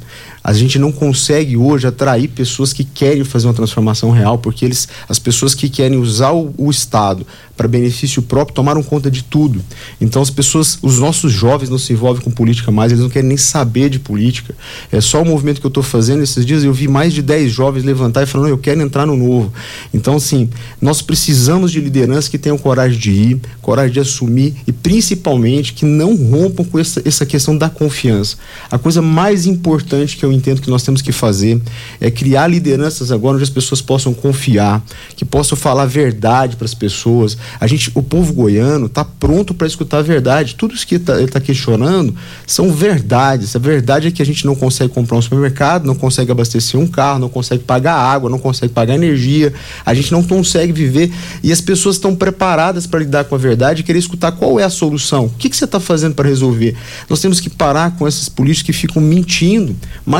[0.47, 4.87] A gente não consegue hoje atrair pessoas que querem fazer uma transformação real, porque eles,
[5.09, 9.61] as pessoas que querem usar o, o Estado para benefício próprio tomaram conta de tudo.
[10.01, 13.27] Então as pessoas, os nossos jovens não se envolvem com política mais, eles não querem
[13.27, 14.55] nem saber de política.
[14.93, 17.51] É só o movimento que eu estou fazendo esses dias, eu vi mais de 10
[17.51, 19.53] jovens levantar e falar, eu quero entrar no novo.
[19.93, 20.49] Então, assim,
[20.81, 25.85] nós precisamos de lideranças que tenham coragem de ir, coragem de assumir e principalmente que
[25.85, 28.37] não rompam com essa, essa questão da confiança.
[28.71, 31.61] A coisa mais importante que eu entendo que nós temos que fazer
[32.01, 34.85] é criar lideranças agora onde as pessoas possam confiar,
[35.17, 37.37] que possam falar a verdade para as pessoas.
[37.59, 40.55] A gente, o povo goiano está pronto para escutar a verdade.
[40.55, 42.15] Tudo isso que tá, ele está questionando
[42.47, 43.57] são verdades.
[43.57, 46.87] A verdade é que a gente não consegue comprar um supermercado, não consegue abastecer um
[46.87, 49.53] carro, não consegue pagar água, não consegue pagar energia.
[49.85, 53.81] A gente não consegue viver e as pessoas estão preparadas para lidar com a verdade
[53.81, 55.27] e querer escutar qual é a solução.
[55.27, 56.77] O que, que você está fazendo para resolver?
[57.09, 59.77] Nós temos que parar com esses políticos que ficam mentindo,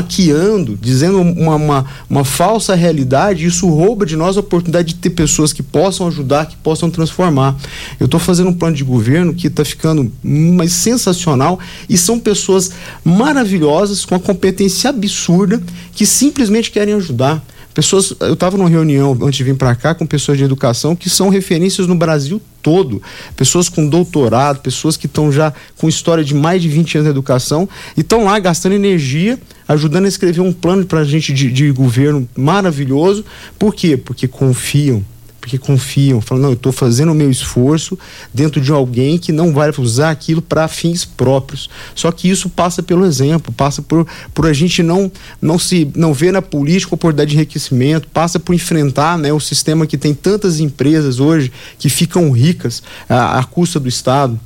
[0.07, 5.09] maquiando, dizendo uma, uma, uma falsa realidade, isso rouba de nós a oportunidade de ter
[5.09, 7.55] pessoas que possam ajudar, que possam transformar.
[7.99, 12.71] Eu estou fazendo um plano de governo que está ficando mais sensacional e são pessoas
[13.03, 15.61] maravilhosas, com a competência absurda,
[15.93, 17.43] que simplesmente querem ajudar.
[17.77, 21.11] Pessoas, eu estava numa reunião antes de vir para cá com pessoas de educação que
[21.11, 22.99] são referências no Brasil todo.
[23.35, 27.11] Pessoas com doutorado, pessoas que estão já com história de mais de 20 anos de
[27.11, 29.37] educação e estão lá gastando energia,
[29.67, 33.23] ajudando a escrever um plano para a gente de, de governo maravilhoso.
[33.59, 33.95] Por quê?
[33.95, 35.05] Porque confiam
[35.47, 37.97] porque confiam, falam, não, eu estou fazendo o meu esforço
[38.33, 41.69] dentro de alguém que não vai usar aquilo para fins próprios.
[41.95, 45.09] Só que isso passa pelo exemplo, passa por, por a gente não,
[45.41, 49.87] não se não ver na política oportunidade de enriquecimento, passa por enfrentar né, o sistema
[49.87, 54.37] que tem tantas empresas hoje que ficam ricas à, à custa do Estado.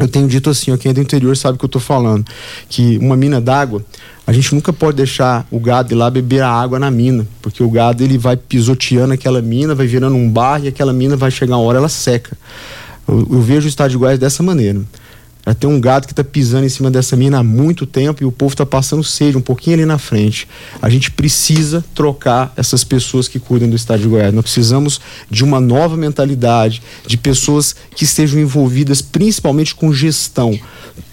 [0.00, 2.24] Eu tenho dito assim, ó, quem é do interior sabe o que eu estou falando,
[2.68, 3.84] que uma mina d'água,
[4.24, 7.62] a gente nunca pode deixar o gado ir lá beber a água na mina, porque
[7.62, 11.30] o gado ele vai pisoteando aquela mina, vai virando um bar e aquela mina vai
[11.32, 12.36] chegar uma hora ela seca.
[13.08, 14.80] Eu, eu vejo o estado de Goiás dessa maneira.
[15.48, 18.26] Já tem um gado que está pisando em cima dessa mina há muito tempo e
[18.26, 20.46] o povo está passando sede um pouquinho ali na frente.
[20.82, 24.34] A gente precisa trocar essas pessoas que cuidam do estado de Goiás.
[24.34, 30.58] Nós precisamos de uma nova mentalidade, de pessoas que estejam envolvidas principalmente com gestão.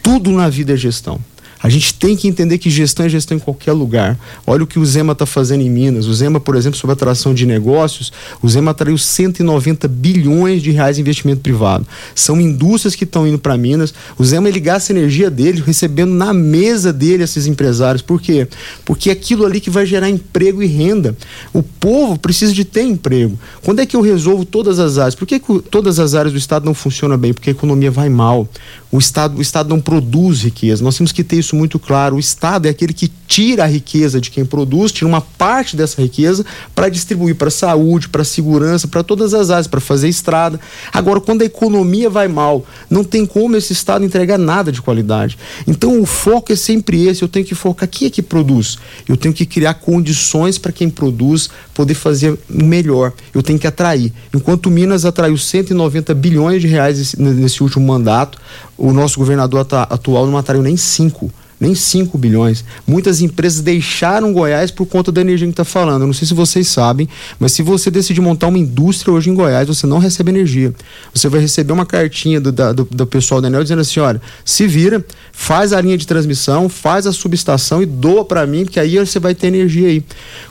[0.04, 1.18] Tudo na vida é gestão.
[1.66, 4.20] A gente tem que entender que gestão é gestão em qualquer lugar.
[4.46, 6.06] Olha o que o Zema está fazendo em Minas.
[6.06, 10.98] O Zema, por exemplo, sobre atração de negócios, o Zema atraiu 190 bilhões de reais
[10.98, 11.88] de investimento privado.
[12.14, 13.96] São indústrias que estão indo para Minas.
[14.16, 18.04] O Zema ele gasta a energia dele recebendo na mesa dele esses empresários.
[18.04, 18.48] Por quê?
[18.86, 21.18] Porque é aquilo ali que vai gerar emprego e renda.
[21.52, 23.40] O povo precisa de ter emprego.
[23.64, 25.16] Quando é que eu resolvo todas as áreas?
[25.16, 27.34] Por que, que todas as áreas do Estado não funcionam bem?
[27.34, 28.48] Porque a economia vai mal.
[28.92, 30.84] O Estado, o Estado não produz riqueza.
[30.84, 32.18] Nós temos que ter isso muito claro.
[32.18, 36.02] O Estado é aquele que tira a riqueza de quem produz, tira uma parte dessa
[36.02, 40.60] riqueza para distribuir para saúde, para segurança, para todas as áreas, para fazer estrada.
[40.94, 45.38] Agora, quando a economia vai mal, não tem como esse Estado entregar nada de qualidade.
[45.68, 47.22] Então, o foco é sempre esse.
[47.22, 48.78] Eu tenho que focar quem é que produz.
[49.08, 53.12] Eu tenho que criar condições para quem produz poder fazer melhor.
[53.34, 54.14] Eu tenho que atrair.
[54.34, 58.40] Enquanto Minas atraiu 190 bilhões de reais nesse último mandato,
[58.78, 61.32] o nosso governador atual não atraiu nem 5
[61.66, 62.64] nem 5 bilhões.
[62.86, 66.02] Muitas empresas deixaram Goiás por conta da energia que está falando.
[66.02, 69.34] Eu não sei se vocês sabem, mas se você decidir montar uma indústria hoje em
[69.34, 70.74] Goiás, você não recebe energia.
[71.14, 74.22] Você vai receber uma cartinha do, da, do, do pessoal da Enel dizendo assim: olha,
[74.44, 78.80] se vira, faz a linha de transmissão, faz a subestação e doa para mim, porque
[78.80, 80.04] aí você vai ter energia aí.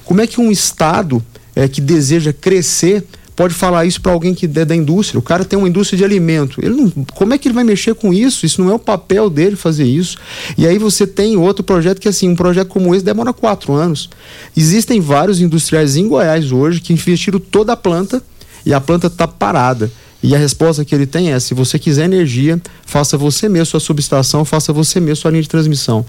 [0.05, 1.23] Como é que um Estado
[1.55, 3.05] é, que deseja crescer
[3.37, 5.19] pode falar isso para alguém que é da indústria.
[5.19, 6.61] O cara tem uma indústria de alimento.
[6.65, 8.47] Ele não, como é que ele vai mexer com isso?
[8.47, 10.17] Isso não é o papel dele fazer isso.
[10.57, 14.09] E aí você tem outro projeto que assim, um projeto como esse demora quatro anos.
[14.57, 18.23] Existem vários industriais em Goiás hoje que investiram toda a planta
[18.65, 19.91] e a planta está parada.
[20.23, 23.81] E a resposta que ele tem é: se você quiser energia, faça você mesmo sua
[23.81, 26.05] subestação, faça você mesmo sua linha de transmissão.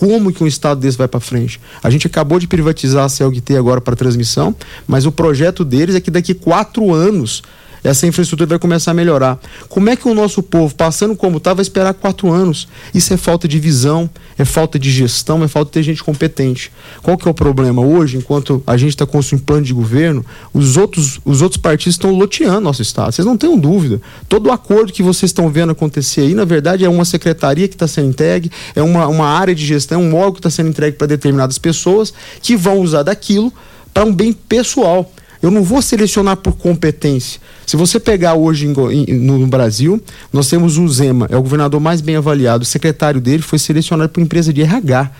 [0.00, 1.60] Como que um estado desse vai para frente?
[1.82, 4.56] A gente acabou de privatizar a CLT agora para transmissão,
[4.88, 7.42] mas o projeto deles é que daqui quatro anos
[7.82, 9.38] essa infraestrutura vai começar a melhorar.
[9.68, 12.68] Como é que o nosso povo, passando como está, vai esperar quatro anos?
[12.94, 16.72] Isso é falta de visão, é falta de gestão, é falta de ter gente competente.
[17.02, 17.82] Qual que é o problema?
[17.82, 22.10] Hoje, enquanto a gente está construindo plano de governo, os outros, os outros partidos estão
[22.10, 23.12] loteando nosso Estado.
[23.12, 24.00] Vocês não tenham dúvida.
[24.28, 27.74] Todo o acordo que vocês estão vendo acontecer aí, na verdade, é uma secretaria que
[27.74, 30.96] está sendo entregue, é uma, uma área de gestão, um órgão que está sendo entregue
[30.96, 32.12] para determinadas pessoas
[32.42, 33.52] que vão usar daquilo
[33.92, 35.10] para um bem pessoal.
[35.42, 37.40] Eu não vou selecionar por competência.
[37.66, 42.00] Se você pegar hoje em, no Brasil, nós temos o Zema, é o governador mais
[42.00, 42.62] bem avaliado.
[42.62, 45.10] O secretário dele foi selecionado por empresa de RH.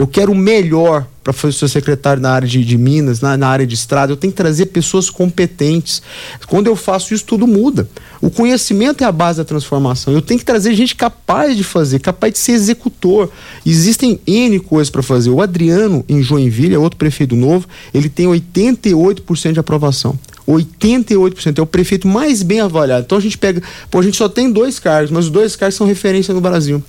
[0.00, 3.66] Eu quero o melhor para seu secretário na área de, de Minas, na, na, área
[3.66, 4.10] de estrada.
[4.10, 6.00] Eu tenho que trazer pessoas competentes.
[6.46, 7.86] Quando eu faço isso, tudo muda.
[8.18, 10.14] O conhecimento é a base da transformação.
[10.14, 13.30] Eu tenho que trazer gente capaz de fazer, capaz de ser executor.
[13.66, 15.28] Existem N coisas para fazer.
[15.28, 20.18] O Adriano, em Joinville, é outro prefeito novo, ele tem 88% de aprovação.
[20.48, 21.58] 88%.
[21.58, 23.04] É o prefeito mais bem avaliado.
[23.04, 23.62] Então a gente pega.
[23.90, 26.82] Pô, a gente só tem dois cargos, mas os dois cargos são referência no Brasil.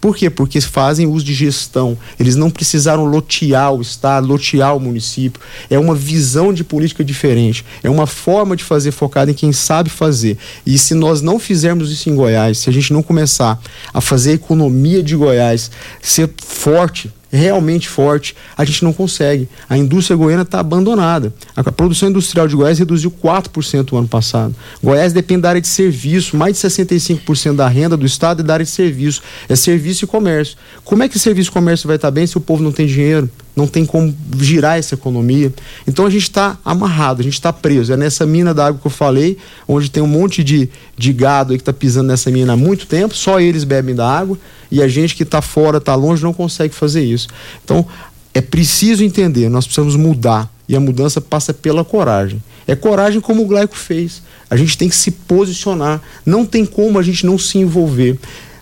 [0.00, 0.30] Por quê?
[0.30, 1.98] Porque fazem uso de gestão.
[2.18, 5.40] Eles não precisaram lotear o Estado, lotear o município.
[5.68, 7.64] É uma visão de política diferente.
[7.82, 10.38] É uma forma de fazer focada em quem sabe fazer.
[10.64, 13.60] E se nós não fizermos isso em Goiás, se a gente não começar
[13.92, 19.48] a fazer a economia de Goiás ser forte, realmente forte, a gente não consegue.
[19.68, 21.32] A indústria goiana está abandonada.
[21.54, 24.54] A produção industrial de Goiás reduziu 4% no ano passado.
[24.82, 28.54] Goiás depende da área de serviço, mais de 65% da renda do estado é da
[28.54, 29.22] área de serviço.
[29.48, 30.56] É serviço e comércio.
[30.84, 33.30] Como é que serviço e comércio vai estar bem se o povo não tem dinheiro?
[33.58, 35.52] Não tem como girar essa economia.
[35.84, 37.92] Então a gente está amarrado, a gente está preso.
[37.92, 41.60] É nessa mina d'água que eu falei, onde tem um monte de, de gado que
[41.60, 44.38] está pisando nessa mina há muito tempo, só eles bebem da água
[44.70, 47.26] e a gente que está fora, está longe, não consegue fazer isso.
[47.64, 47.84] Então,
[48.32, 50.48] é preciso entender, nós precisamos mudar.
[50.68, 52.40] E a mudança passa pela coragem.
[52.66, 54.22] É coragem como o Glaico fez.
[54.50, 56.00] A gente tem que se posicionar.
[56.26, 58.18] Não tem como a gente não se envolver.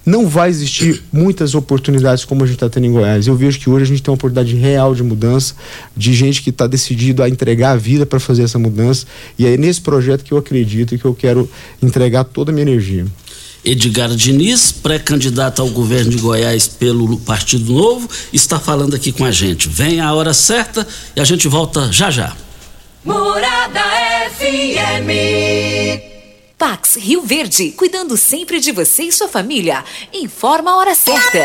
[0.07, 3.26] Não vai existir muitas oportunidades como a gente está tendo em Goiás.
[3.26, 5.54] Eu vejo que hoje a gente tem uma oportunidade real de mudança,
[5.96, 9.04] de gente que está decidido a entregar a vida para fazer essa mudança.
[9.36, 11.50] E é nesse projeto que eu acredito e que eu quero
[11.82, 13.04] entregar toda a minha energia.
[13.64, 19.32] Edgar Diniz, pré-candidato ao governo de Goiás pelo Partido Novo, está falando aqui com a
[19.32, 19.68] gente.
[19.68, 20.86] Vem a hora certa
[21.16, 22.36] e a gente volta já já.
[23.04, 23.80] Morada
[24.38, 26.15] FM.
[26.59, 29.84] Pax Rio Verde, cuidando sempre de você e sua família.
[30.11, 31.44] Informa a hora certa.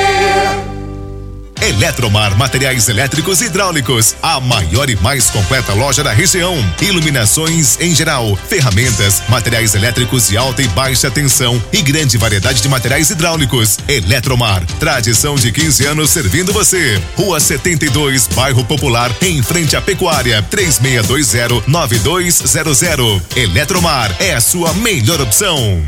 [1.81, 6.55] Eletromar Materiais Elétricos e Hidráulicos, a maior e mais completa loja da região.
[6.79, 12.69] Iluminações em geral, ferramentas, materiais elétricos de alta e baixa tensão e grande variedade de
[12.69, 13.79] materiais hidráulicos.
[13.87, 17.01] Eletromar, tradição de 15 anos servindo você.
[17.15, 23.23] Rua 72, Bairro Popular, em frente à Pecuária, 3620-9200.
[23.35, 25.83] Eletromar é a sua melhor opção.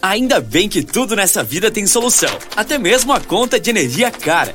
[0.00, 4.54] Ainda bem que tudo nessa vida tem solução, até mesmo a conta de energia cara.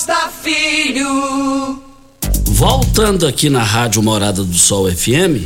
[0.00, 1.78] Costa Filho.
[2.46, 5.44] Voltando aqui na Rádio Morada do Sol FM,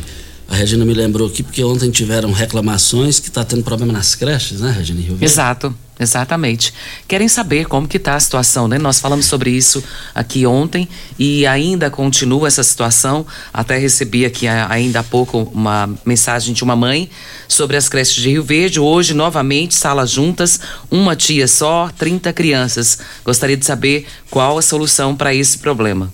[0.48, 4.60] a Regina me lembrou aqui porque ontem tiveram reclamações que está tendo problema nas creches,
[4.60, 5.00] né, Regina?
[5.20, 6.72] Exato, exatamente.
[7.08, 8.78] Querem saber como que está a situação, né?
[8.78, 9.82] Nós falamos sobre isso
[10.14, 10.86] aqui ontem
[11.18, 13.26] e ainda continua essa situação.
[13.52, 17.08] Até recebi aqui ainda há pouco uma mensagem de uma mãe
[17.48, 18.78] sobre as creches de Rio Verde.
[18.78, 22.98] Hoje, novamente, salas juntas, uma tia só, 30 crianças.
[23.24, 26.12] Gostaria de saber qual a solução para esse problema.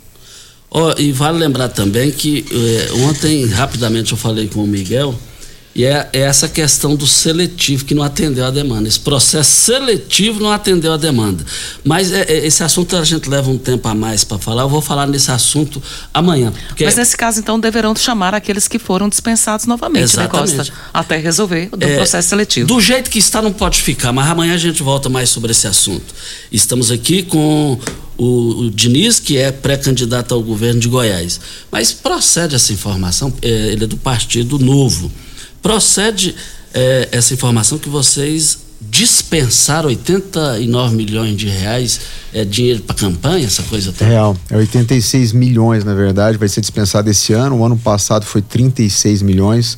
[0.70, 5.18] Ó, e vale lembrar também que eh, ontem, rapidamente, eu falei com o Miguel,
[5.74, 8.88] e é, é essa questão do seletivo que não atendeu a demanda.
[8.88, 11.44] Esse processo seletivo não atendeu a demanda.
[11.84, 14.62] Mas é, é, esse assunto a gente leva um tempo a mais para falar.
[14.62, 15.80] Eu vou falar nesse assunto
[16.12, 16.52] amanhã.
[16.80, 20.56] Mas nesse caso, então, deverão chamar aqueles que foram dispensados novamente, né, Exatamente.
[20.56, 20.72] Costa?
[20.92, 22.66] Até resolver o É, processo seletivo.
[22.66, 25.68] Do jeito que está, não pode ficar, mas amanhã a gente volta mais sobre esse
[25.68, 26.12] assunto.
[26.50, 27.78] Estamos aqui com
[28.18, 31.40] o, o Diniz, que é pré-candidato ao governo de Goiás.
[31.70, 35.10] Mas procede essa informação, é, ele é do Partido Novo.
[35.62, 36.34] Procede
[36.72, 42.00] é, essa informação que vocês dispensar 89 milhões de reais
[42.32, 44.08] é dinheiro para campanha, essa coisa toda?
[44.08, 47.58] Real, é 86 milhões na verdade, vai ser dispensado esse ano.
[47.58, 49.76] O ano passado foi 36 milhões.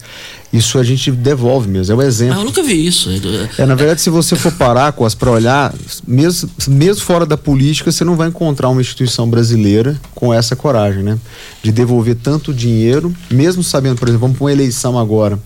[0.53, 2.35] Isso a gente devolve mesmo, é o exemplo.
[2.37, 3.09] Ah, eu nunca vi isso.
[3.57, 5.75] É, na verdade, se você for parar, com as para olhar,
[6.07, 11.03] mesmo, mesmo fora da política, você não vai encontrar uma instituição brasileira com essa coragem,
[11.03, 11.19] né?
[11.63, 15.39] De devolver tanto dinheiro, mesmo sabendo, por exemplo, vamos para uma eleição agora,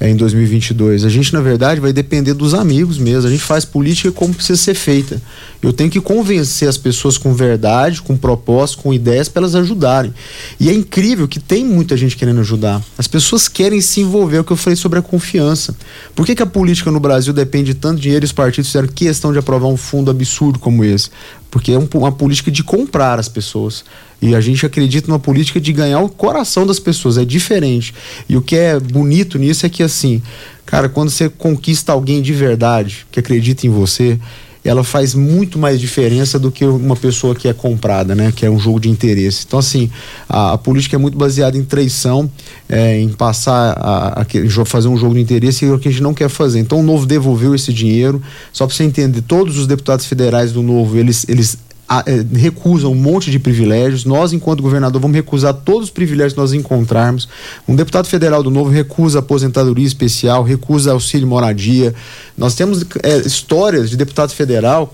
[0.00, 1.04] é, em 2022.
[1.04, 3.28] A gente, na verdade, vai depender dos amigos mesmo.
[3.28, 5.20] A gente faz política como precisa ser feita.
[5.64, 10.12] Eu tenho que convencer as pessoas com verdade, com propósito, com ideias para elas ajudarem.
[10.60, 12.82] E é incrível que tem muita gente querendo ajudar.
[12.98, 15.74] As pessoas querem se envolver, é o que eu falei sobre a confiança.
[16.14, 18.88] Por que, que a política no Brasil depende de tanto dinheiro e os partidos fizeram
[18.88, 21.08] questão de aprovar um fundo absurdo como esse?
[21.50, 23.86] Porque é um, uma política de comprar as pessoas.
[24.20, 27.94] E a gente acredita numa política de ganhar o coração das pessoas, é diferente.
[28.28, 30.20] E o que é bonito nisso é que, assim,
[30.66, 34.20] cara, quando você conquista alguém de verdade, que acredita em você,
[34.64, 38.32] ela faz muito mais diferença do que uma pessoa que é comprada, né?
[38.34, 39.44] Que é um jogo de interesse.
[39.46, 39.90] Então, assim,
[40.26, 42.30] a, a política é muito baseada em traição,
[42.66, 45.90] é, em passar a, a, fazer um jogo de interesse e é o que a
[45.90, 46.60] gente não quer fazer.
[46.60, 48.22] Então, o Novo devolveu esse dinheiro.
[48.52, 51.58] Só para você entender, todos os deputados federais do Novo, eles, eles
[51.88, 54.04] a, é, recusam um monte de privilégios.
[54.04, 57.28] Nós, enquanto governador, vamos recusar todos os privilégios que nós encontrarmos.
[57.68, 61.94] Um deputado federal do Novo recusa aposentadoria especial, recusa auxílio moradia.
[62.36, 64.92] Nós temos é, histórias de deputado federal,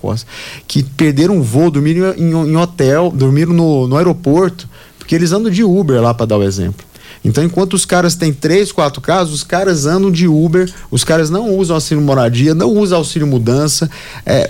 [0.67, 4.67] que perderam um voo, dormiram em, em hotel, dormiram no, no aeroporto,
[4.99, 6.90] porque eles andam de Uber lá para dar o exemplo.
[7.23, 11.29] Então, enquanto os caras têm três, quatro casos, os caras andam de Uber, os caras
[11.29, 13.89] não usam auxílio moradia, não usam auxílio mudança.
[14.25, 14.49] É,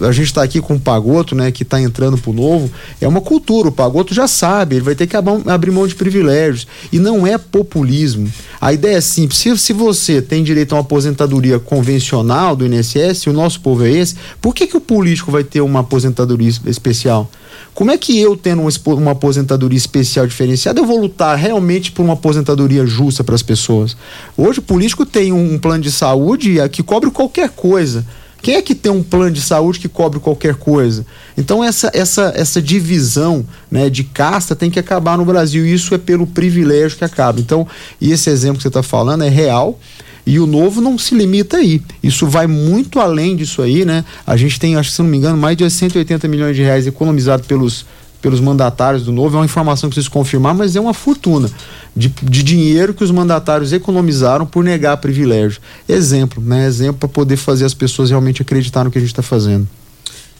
[0.00, 2.70] a gente está aqui com o Pagoto, né, que está entrando pro novo.
[3.00, 6.66] É uma cultura, o Pagoto já sabe, ele vai ter que abrir mão de privilégios.
[6.92, 8.30] E não é populismo.
[8.60, 13.26] A ideia é simples: se, se você tem direito a uma aposentadoria convencional do INSS,
[13.26, 17.28] o nosso povo é esse, por que, que o político vai ter uma aposentadoria especial?
[17.74, 22.14] Como é que eu, tendo uma aposentadoria especial diferenciada, eu vou lutar realmente por uma
[22.14, 23.96] aposentadoria justa para as pessoas?
[24.36, 28.04] Hoje o político tem um plano de saúde que cobre qualquer coisa.
[28.44, 31.06] Quem é que tem um plano de saúde que cobre qualquer coisa?
[31.34, 35.64] Então essa, essa, essa divisão né, de casta tem que acabar no Brasil.
[35.64, 37.40] E isso é pelo privilégio que acaba.
[37.40, 37.66] Então,
[37.98, 39.80] e esse exemplo que você está falando é real.
[40.26, 41.82] E o novo não se limita aí.
[42.02, 44.04] Isso vai muito além disso aí, né?
[44.26, 46.86] A gente tem, acho que se não me engano, mais de 180 milhões de reais
[46.86, 47.84] economizados pelos,
[48.22, 49.36] pelos mandatários do novo.
[49.36, 51.50] É uma informação que preciso confirmar, mas é uma fortuna
[51.94, 55.60] de, de dinheiro que os mandatários economizaram por negar privilégio.
[55.86, 56.66] Exemplo, né?
[56.66, 59.68] Exemplo para poder fazer as pessoas realmente acreditar no que a gente está fazendo.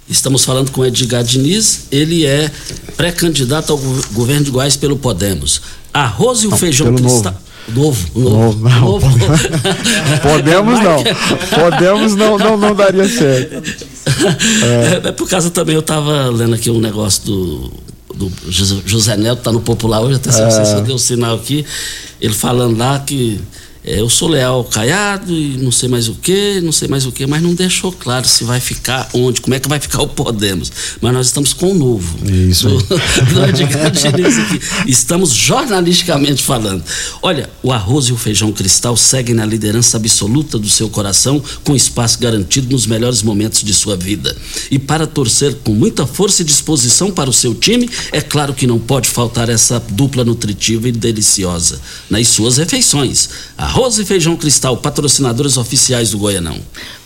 [0.08, 2.50] Estamos falando com Edgar Diniz, ele é
[2.96, 3.78] pré-candidato ao
[4.12, 5.62] governo de Goiás pelo Podemos.
[5.92, 7.32] Arroz e o não, feijão cristal.
[7.32, 7.38] Novo,
[7.68, 8.18] novo.
[8.18, 9.06] novo, novo.
[10.22, 11.04] Podemos não.
[11.60, 13.62] Podemos não, não, não daria certo.
[15.02, 15.08] É.
[15.08, 15.12] é.
[15.12, 17.72] por causa também, eu estava lendo aqui um negócio do,
[18.14, 20.32] do José Neto, tá no Popular hoje, até é.
[20.32, 21.64] se você deu um sinal aqui,
[22.20, 23.40] ele falando lá que
[23.86, 27.04] é, eu sou leal ao Caiado e não sei mais o que, não sei mais
[27.04, 30.00] o que, mas não deixou claro se vai ficar onde, como é que vai ficar
[30.00, 30.72] o Podemos.
[31.02, 32.16] Mas nós estamos com o novo.
[32.26, 32.66] Isso.
[32.68, 32.94] Do, do.
[34.88, 36.82] Estamos jornalisticamente falando.
[37.20, 41.76] Olha, o arroz e o feijão cristal seguem na liderança absoluta do seu coração, com
[41.76, 44.34] espaço garantido nos melhores momentos de sua vida.
[44.70, 48.66] E para torcer com muita força e disposição para o seu time, é claro que
[48.66, 51.78] não pode faltar essa dupla nutritiva e deliciosa
[52.08, 53.28] nas suas refeições.
[53.58, 56.56] Arroz e Feijão Cristal, patrocinadores oficiais do Goianão.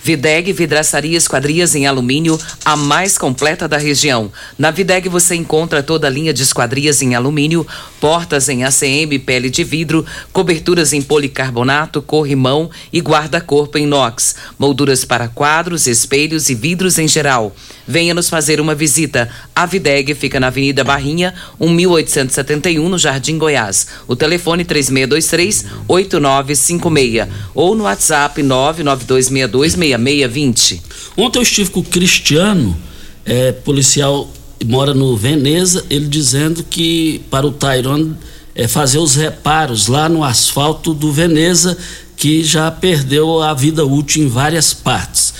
[0.02, 4.32] Videg Vidraçaria Esquadrias em Alumínio, a mais completa da região.
[4.56, 7.66] Na Videg você encontra toda a linha de esquadrias em alumínio,
[8.00, 15.04] portas em ACM, pele de vidro, coberturas em policarbonato, corrimão e guarda-corpo em inox, molduras
[15.04, 17.54] para quadros, espelhos e vidros em geral.
[17.86, 19.30] Venha nos fazer uma visita.
[19.54, 23.86] A Videg fica na Avenida Barrinha, 1871, no Jardim Goiás.
[24.06, 30.82] O telefone 3623 8956 ou no WhatsApp 99262 6620.
[31.16, 32.76] Ontem eu estive com o Cristiano,
[33.24, 34.30] é, policial,
[34.64, 38.16] mora no Veneza, ele dizendo que para o Tyrone
[38.54, 41.76] é, fazer os reparos lá no asfalto do Veneza,
[42.16, 45.32] que já perdeu a vida útil em várias partes.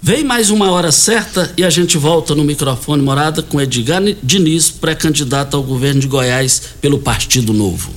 [0.00, 4.70] Vem mais uma hora certa e a gente volta no microfone morada com Edgar Diniz,
[4.70, 7.90] pré-candidato ao governo de Goiás pelo Partido Novo.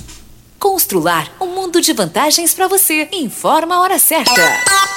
[0.57, 3.09] Constrular um mundo de vantagens para você.
[3.11, 4.96] Informa a hora certa.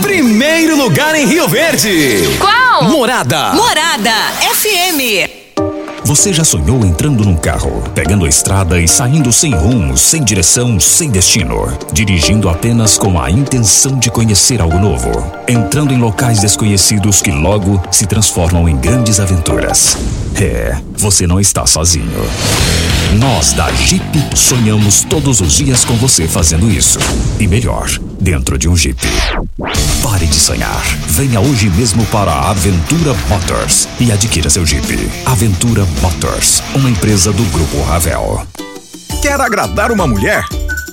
[0.00, 2.22] Primeiro lugar em Rio Verde.
[2.38, 2.84] Qual?
[2.84, 3.52] Morada.
[3.52, 4.10] Morada
[4.40, 5.28] FM.
[6.02, 10.80] Você já sonhou entrando num carro, pegando a estrada e saindo sem rumo, sem direção,
[10.80, 15.10] sem destino, dirigindo apenas com a intenção de conhecer algo novo,
[15.46, 19.98] entrando em locais desconhecidos que logo se transformam em grandes aventuras?
[20.40, 22.26] É, você não está sozinho.
[23.18, 24.02] Nós da Jeep
[24.34, 26.98] sonhamos todos os dias com você fazendo isso.
[27.38, 28.98] E melhor, dentro de um Jeep.
[30.02, 30.82] Pare de sonhar.
[31.08, 35.10] Venha hoje mesmo para a Aventura Motors e adquira seu Jeep.
[35.26, 38.42] Aventura Motors, uma empresa do Grupo Ravel.
[39.20, 40.46] Quer agradar uma mulher?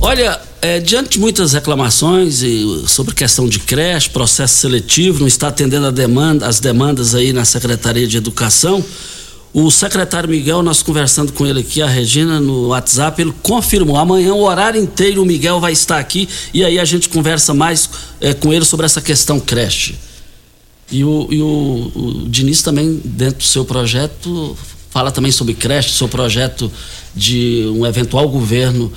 [0.00, 5.48] Olha, é, diante de muitas reclamações e, sobre questão de creche, processo seletivo, não está
[5.48, 8.84] atendendo demanda, as demandas aí na Secretaria de Educação,
[9.52, 13.96] o secretário Miguel, nós conversando com ele aqui, a Regina, no WhatsApp, ele confirmou.
[13.96, 17.90] Amanhã, o horário inteiro, o Miguel vai estar aqui e aí a gente conversa mais
[18.20, 19.96] é, com ele sobre essa questão creche.
[20.92, 24.56] E o, e o, o Diniz também, dentro do seu projeto,
[24.90, 26.70] fala também sobre creche, seu projeto
[27.14, 28.92] de um eventual governo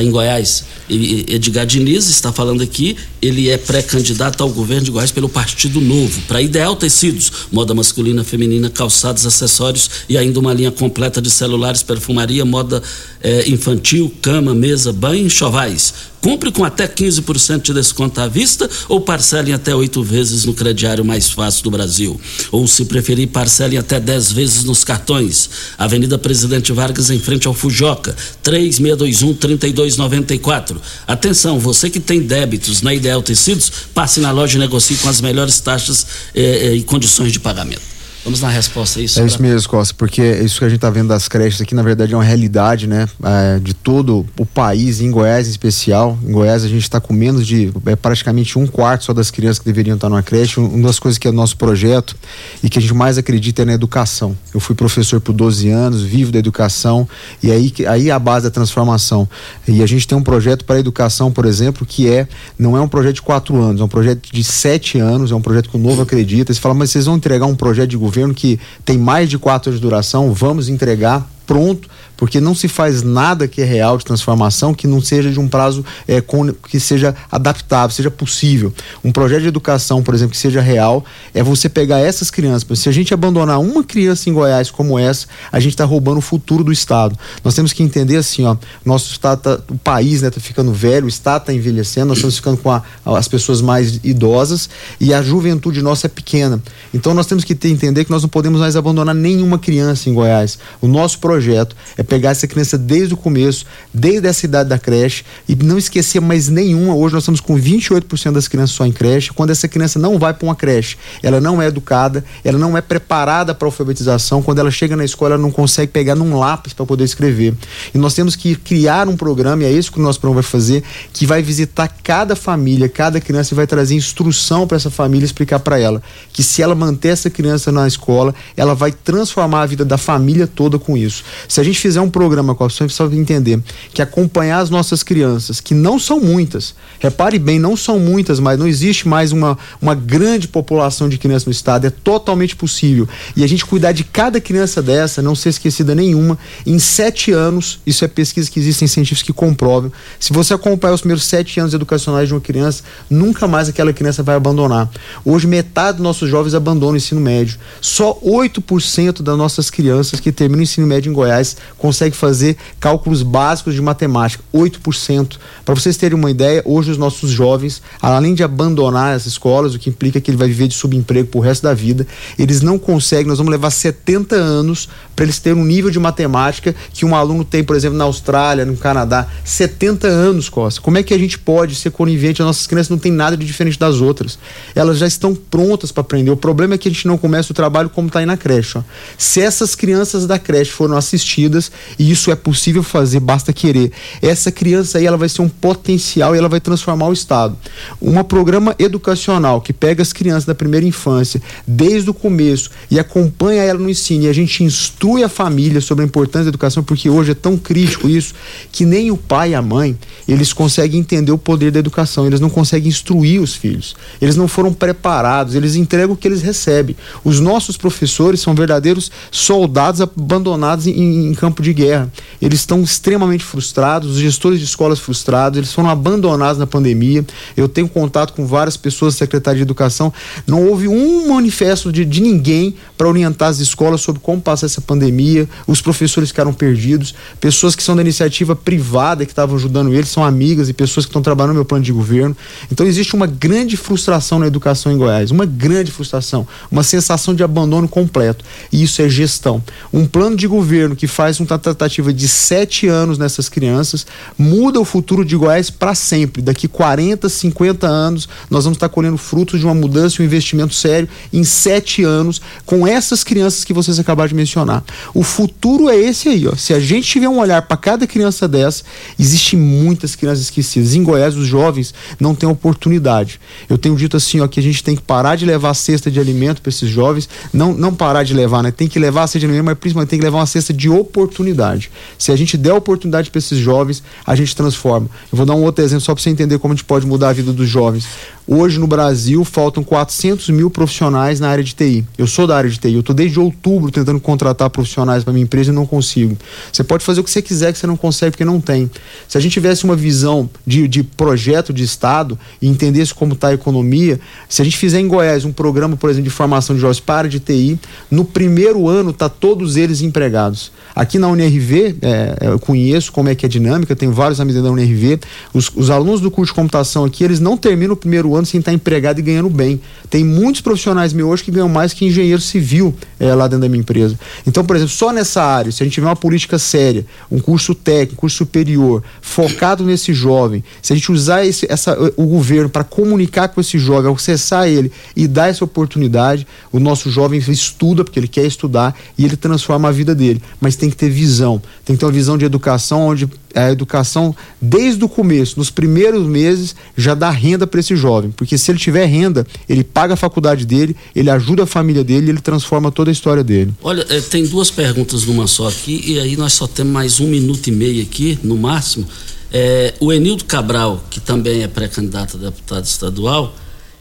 [0.00, 0.64] em Goiás.
[0.88, 6.20] Edgar Diniz está falando aqui, ele é pré-candidato ao governo de Goiás pelo Partido Novo,
[6.22, 11.82] para Ideal Tecidos, moda masculina, feminina, calçados, acessórios e ainda uma linha completa de celulares,
[11.82, 12.82] perfumaria, moda
[13.22, 16.11] eh, infantil, cama, mesa, banho e chovais.
[16.22, 21.04] Compre com até 15% de desconto à vista ou parcelem até oito vezes no crediário
[21.04, 22.20] mais fácil do Brasil.
[22.52, 25.50] Ou, se preferir, parcelem até 10 vezes nos cartões.
[25.76, 28.14] Avenida Presidente Vargas, em frente ao Fujoca,
[28.44, 30.76] 3621-3294.
[31.08, 35.20] Atenção, você que tem débitos na Ideal Tecidos, passe na loja e negocie com as
[35.20, 36.06] melhores taxas
[36.36, 37.82] eh, eh, e condições de pagamento.
[38.24, 39.20] Vamos na resposta a isso.
[39.20, 39.48] É isso pra...
[39.48, 42.16] mesmo, Costa, porque isso que a gente está vendo das creches aqui, na verdade, é
[42.16, 43.08] uma realidade, né?
[43.24, 46.16] É, de todo o país, em Goiás em especial.
[46.24, 49.58] Em Goiás a gente está com menos de é, praticamente um quarto só das crianças
[49.58, 50.60] que deveriam estar numa creche.
[50.60, 52.14] Uma das coisas que é nosso projeto
[52.62, 54.36] e que a gente mais acredita é na educação.
[54.54, 57.08] Eu fui professor por 12 anos, vivo da educação,
[57.42, 59.28] e aí, aí é a base da transformação.
[59.66, 62.80] E a gente tem um projeto para a educação, por exemplo, que é não é
[62.80, 65.76] um projeto de quatro anos, é um projeto de sete anos, é um projeto que
[65.76, 66.54] o Novo acredita.
[66.54, 69.38] Você fala, mas vocês vão entregar um projeto de governo governo que tem mais de
[69.38, 73.98] quatro anos de duração, vamos entregar pronto porque não se faz nada que é real
[73.98, 78.72] de transformação que não seja de um prazo é, com, que seja adaptável, seja possível.
[79.04, 81.04] Um projeto de educação, por exemplo, que seja real,
[81.34, 82.78] é você pegar essas crianças.
[82.78, 86.20] Se a gente abandonar uma criança em Goiás como essa, a gente está roubando o
[86.20, 87.18] futuro do Estado.
[87.44, 91.06] Nós temos que entender assim, ó, nosso Estado, tá, o país está né, ficando velho,
[91.06, 94.68] o Estado está envelhecendo, nós estamos ficando com a, as pessoas mais idosas
[95.00, 96.62] e a juventude nossa é pequena.
[96.92, 100.14] Então nós temos que ter, entender que nós não podemos mais abandonar nenhuma criança em
[100.14, 100.58] Goiás.
[100.80, 105.24] O nosso projeto é pegar essa criança desde o começo, desde essa idade da creche
[105.48, 106.94] e não esquecer mais nenhuma.
[106.94, 109.32] Hoje nós estamos com 28% das crianças só em creche.
[109.32, 112.80] Quando essa criança não vai para uma creche, ela não é educada, ela não é
[112.80, 114.42] preparada para alfabetização.
[114.42, 117.54] Quando ela chega na escola, ela não consegue pegar num lápis para poder escrever.
[117.94, 120.50] E nós temos que criar um programa, e é isso que o nosso programa vai
[120.50, 120.82] fazer,
[121.12, 125.58] que vai visitar cada família, cada criança e vai trazer instrução para essa família, explicar
[125.58, 129.84] para ela que se ela manter essa criança na escola, ela vai transformar a vida
[129.84, 131.24] da família toda com isso.
[131.48, 133.60] Se a gente fizer um programa com a pessoa precisa entender
[133.92, 138.58] que acompanhar as nossas crianças, que não são muitas, repare bem, não são muitas, mas
[138.58, 143.08] não existe mais uma, uma grande população de crianças no estado, é totalmente possível.
[143.36, 147.80] E a gente cuidar de cada criança dessa, não ser esquecida nenhuma, em sete anos,
[147.86, 151.74] isso é pesquisa que existem científicos que comprovam, se você acompanhar os primeiros sete anos
[151.74, 154.90] educacionais de uma criança, nunca mais aquela criança vai abandonar.
[155.24, 157.58] Hoje, metade dos nossos jovens abandonam o ensino médio.
[157.80, 163.24] Só 8% das nossas crianças que terminam o ensino médio em Goiás consegue fazer cálculos
[163.24, 165.36] básicos de matemática, 8%.
[165.64, 169.80] Para vocês terem uma ideia, hoje os nossos jovens, além de abandonar as escolas, o
[169.80, 172.06] que implica que ele vai viver de subemprego pro resto da vida,
[172.38, 176.72] eles não conseguem, nós vamos levar 70 anos para eles terem um nível de matemática
[176.92, 180.80] que um aluno tem, por exemplo, na Austrália, no Canadá, 70 anos, Costa.
[180.80, 182.40] Como é que a gente pode ser conivente?
[182.40, 184.38] As nossas crianças não têm nada de diferente das outras.
[184.72, 186.30] Elas já estão prontas para aprender.
[186.30, 188.78] O problema é que a gente não começa o trabalho como está aí na creche.
[188.78, 188.82] Ó.
[189.18, 193.92] Se essas crianças da creche foram assistidas, e isso é possível fazer, basta querer.
[194.20, 197.56] Essa criança aí ela vai ser um potencial e ela vai transformar o Estado.
[198.00, 203.62] Um programa educacional que pega as crianças da primeira infância, desde o começo, e acompanha
[203.62, 207.10] ela no ensino, e a gente instrui a família sobre a importância da educação, porque
[207.10, 208.34] hoje é tão crítico isso,
[208.70, 209.96] que nem o pai e a mãe,
[210.28, 213.94] eles conseguem entender o poder da educação, eles não conseguem instruir os filhos.
[214.20, 216.96] Eles não foram preparados, eles entregam o que eles recebem.
[217.24, 222.12] Os nossos professores são verdadeiros soldados abandonados em, em campo de guerra.
[222.40, 227.24] Eles estão extremamente frustrados, os gestores de escolas frustrados, eles foram abandonados na pandemia.
[227.56, 230.12] Eu tenho contato com várias pessoas da Secretaria de Educação.
[230.46, 234.80] Não houve um manifesto de, de ninguém para orientar as escolas sobre como passar essa
[234.80, 235.48] pandemia.
[235.66, 237.14] Os professores ficaram perdidos.
[237.40, 241.10] Pessoas que são da iniciativa privada que estavam ajudando eles são amigas e pessoas que
[241.10, 242.36] estão trabalhando no meu plano de governo.
[242.70, 247.42] Então existe uma grande frustração na educação em Goiás, uma grande frustração, uma sensação de
[247.42, 248.44] abandono completo.
[248.72, 249.62] E isso é gestão.
[249.92, 254.84] Um plano de governo que faz um tratativa de sete anos nessas crianças, muda o
[254.84, 256.42] futuro de Goiás para sempre.
[256.42, 260.74] Daqui 40, 50 anos, nós vamos estar colhendo frutos de uma mudança e um investimento
[260.74, 264.82] sério em sete anos com essas crianças que vocês acabaram de mencionar.
[265.14, 266.54] O futuro é esse aí, ó.
[266.56, 268.82] Se a gente tiver um olhar para cada criança dessa,
[269.18, 270.94] existem muitas crianças esquecidas.
[270.94, 273.40] Em Goiás, os jovens não têm oportunidade.
[273.68, 276.10] Eu tenho dito assim, ó, que a gente tem que parar de levar a cesta
[276.10, 278.70] de alimento para esses jovens, não, não parar de levar, né?
[278.70, 280.88] Tem que levar a cesta de alimento, mas principalmente tem que levar uma cesta de
[280.88, 281.90] oportunidade oportunidade.
[282.16, 285.08] Se a gente der oportunidade para esses jovens, a gente transforma.
[285.30, 287.30] Eu vou dar um outro exemplo só para você entender como a gente pode mudar
[287.30, 288.06] a vida dos jovens.
[288.46, 292.04] Hoje no Brasil faltam 400 mil profissionais na área de TI.
[292.18, 292.92] Eu sou da área de TI.
[292.92, 296.36] Eu estou desde outubro tentando contratar profissionais para minha empresa e não consigo.
[296.72, 298.90] Você pode fazer o que você quiser que você não consegue porque não tem.
[299.28, 303.48] Se a gente tivesse uma visão de, de projeto de Estado e entendesse como está
[303.48, 304.18] a economia,
[304.48, 307.28] se a gente fizer em Goiás um programa, por exemplo, de formação de jovens para
[307.28, 307.78] de TI,
[308.10, 310.72] no primeiro ano tá todos eles empregados.
[310.96, 314.62] Aqui na UNRV, é, eu conheço como é que é a dinâmica, tenho vários amigos
[314.62, 315.20] da UNRV.
[315.54, 318.60] Os, os alunos do curso de computação aqui, eles não terminam o primeiro ano sem
[318.60, 319.80] estar empregado e ganhando bem.
[320.08, 323.68] Tem muitos profissionais meus hoje que ganham mais que engenheiro civil é, lá dentro da
[323.68, 324.18] minha empresa.
[324.46, 327.74] Então, por exemplo, só nessa área, se a gente tiver uma política séria, um curso
[327.74, 332.84] técnico, curso superior, focado nesse jovem, se a gente usar esse, essa, o governo para
[332.84, 338.18] comunicar com esse jovem, acessar ele e dar essa oportunidade, o nosso jovem estuda porque
[338.18, 340.42] ele quer estudar e ele transforma a vida dele.
[340.60, 344.34] Mas tem que ter visão, tem que ter uma visão de educação onde a educação
[344.60, 348.78] desde o começo, nos primeiros meses, já dá renda para esse jovem, porque se ele
[348.78, 353.10] tiver renda, ele paga a faculdade dele, ele ajuda a família dele, ele transforma toda
[353.10, 353.72] a história dele.
[353.82, 357.26] Olha, é, tem duas perguntas numa só aqui e aí nós só temos mais um
[357.26, 359.06] minuto e meio aqui, no máximo.
[359.52, 363.54] É, o Enildo Cabral, que também é pré-candidato a deputado estadual,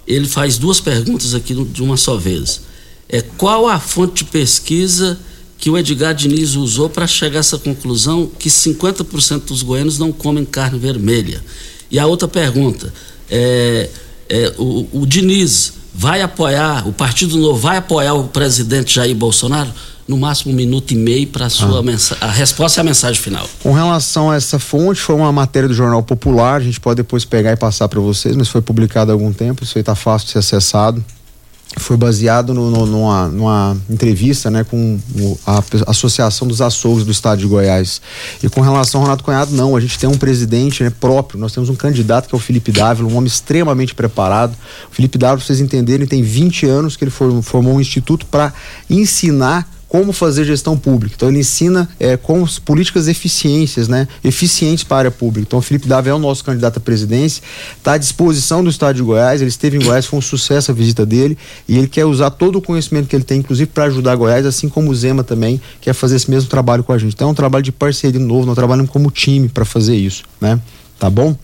[0.08, 2.62] ele faz duas perguntas aqui de uma só vez.
[3.08, 5.20] É qual a fonte de pesquisa
[5.62, 10.12] que o Edgar Diniz usou para chegar a essa conclusão que 50% dos goianos não
[10.12, 11.39] comem carne vermelha.
[11.91, 12.91] E a outra pergunta,
[13.30, 13.88] é,
[14.28, 19.70] é, o, o Diniz vai apoiar, o Partido Novo vai apoiar o presidente Jair Bolsonaro?
[20.07, 22.26] No máximo um minuto e meio para a sua ah.
[22.26, 23.47] A resposta é a mensagem final.
[23.62, 27.24] Com relação a essa fonte, foi uma matéria do Jornal Popular, a gente pode depois
[27.24, 30.26] pegar e passar para vocês, mas foi publicado há algum tempo, isso aí está fácil
[30.26, 31.05] de ser acessado
[31.78, 34.99] foi baseado no, no, numa, numa, entrevista né, com
[35.45, 38.01] a Associação dos Açougues do Estado de Goiás.
[38.43, 41.53] E com relação ao Renato Cunhado, não, a gente tem um presidente né, próprio, nós
[41.53, 44.53] temos um candidato que é o Felipe Dávila, um homem extremamente preparado.
[44.91, 48.53] O Felipe Dávila, vocês entenderem, tem 20 anos que ele formou um instituto para
[48.89, 51.15] ensinar como fazer gestão pública.
[51.17, 55.45] Então ele ensina é, com políticas eficiências, né, eficientes para a área pública.
[55.45, 57.43] Então o Felipe Dávila é o nosso candidato à presidência,
[57.77, 59.41] está à disposição do Estado de Goiás.
[59.41, 61.37] Ele esteve em Goiás, foi um sucesso a visita dele
[61.67, 64.69] e ele quer usar todo o conhecimento que ele tem, inclusive para ajudar Goiás, assim
[64.69, 67.13] como o Zema também quer fazer esse mesmo trabalho com a gente.
[67.13, 70.57] Então é um trabalho de parceria novo, nós trabalhamos como time para fazer isso, né?
[70.97, 71.35] Tá bom?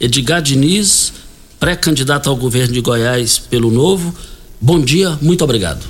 [0.00, 1.12] Edgar Diniz,
[1.60, 4.12] pré-candidato ao governo de Goiás pelo Novo.
[4.60, 5.86] Bom dia, muito obrigado.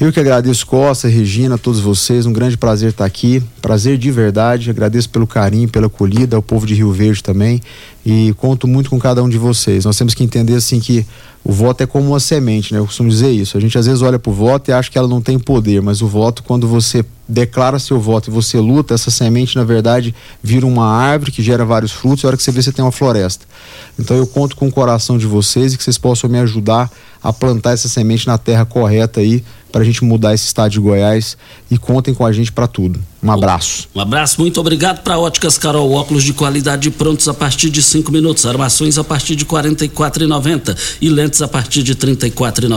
[0.00, 2.26] Eu que agradeço, Costa, Regina, todos vocês.
[2.26, 3.40] Um grande prazer estar aqui.
[3.62, 4.68] Prazer de verdade.
[4.68, 7.62] Agradeço pelo carinho, pela acolhida, ao povo de Rio Verde também.
[8.04, 9.84] E conto muito com cada um de vocês.
[9.84, 11.06] Nós temos que entender assim que
[11.44, 12.80] o voto é como uma semente, né?
[12.80, 13.56] Eu costumo dizer isso.
[13.56, 15.80] A gente às vezes olha para o voto e acha que ela não tem poder,
[15.80, 20.14] mas o voto, quando você declara seu voto e você luta, essa semente, na verdade,
[20.42, 22.84] vira uma árvore que gera vários frutos, e a hora que você vê, você tem
[22.84, 23.46] uma floresta.
[23.98, 26.90] Então eu conto com o coração de vocês e que vocês possam me ajudar
[27.22, 29.44] a plantar essa semente na terra correta aí,
[29.74, 31.36] para a gente mudar esse estado de Goiás
[31.68, 33.00] e contem com a gente para tudo.
[33.20, 33.88] Um abraço.
[33.92, 38.12] Um abraço, muito obrigado para Óticas Carol, óculos de qualidade prontos a partir de cinco
[38.12, 40.24] minutos, armações a partir de quarenta e quatro
[41.00, 42.68] e lentes a partir de trinta e quatro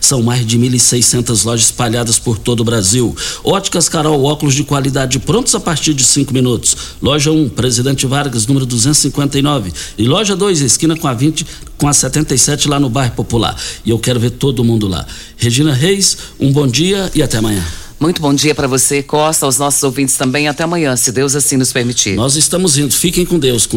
[0.00, 3.14] São mais de 1.600 lojas espalhadas por todo o Brasil.
[3.44, 6.74] Óticas Carol, óculos de qualidade prontos a partir de cinco minutos.
[7.02, 9.70] Loja 1, Presidente Vargas, número 259.
[9.98, 11.44] E loja 2, esquina com a 20,
[11.76, 13.56] com a 77 lá no bairro Popular.
[13.84, 15.04] E eu quero ver todo mundo lá.
[15.36, 17.64] Regina Reis, um bom dia e até amanhã.
[18.02, 20.48] Muito bom dia para você, Costa, aos nossos ouvintes também.
[20.48, 22.16] Até amanhã, se Deus assim nos permitir.
[22.16, 22.92] Nós estamos indo.
[22.92, 23.64] Fiquem com Deus.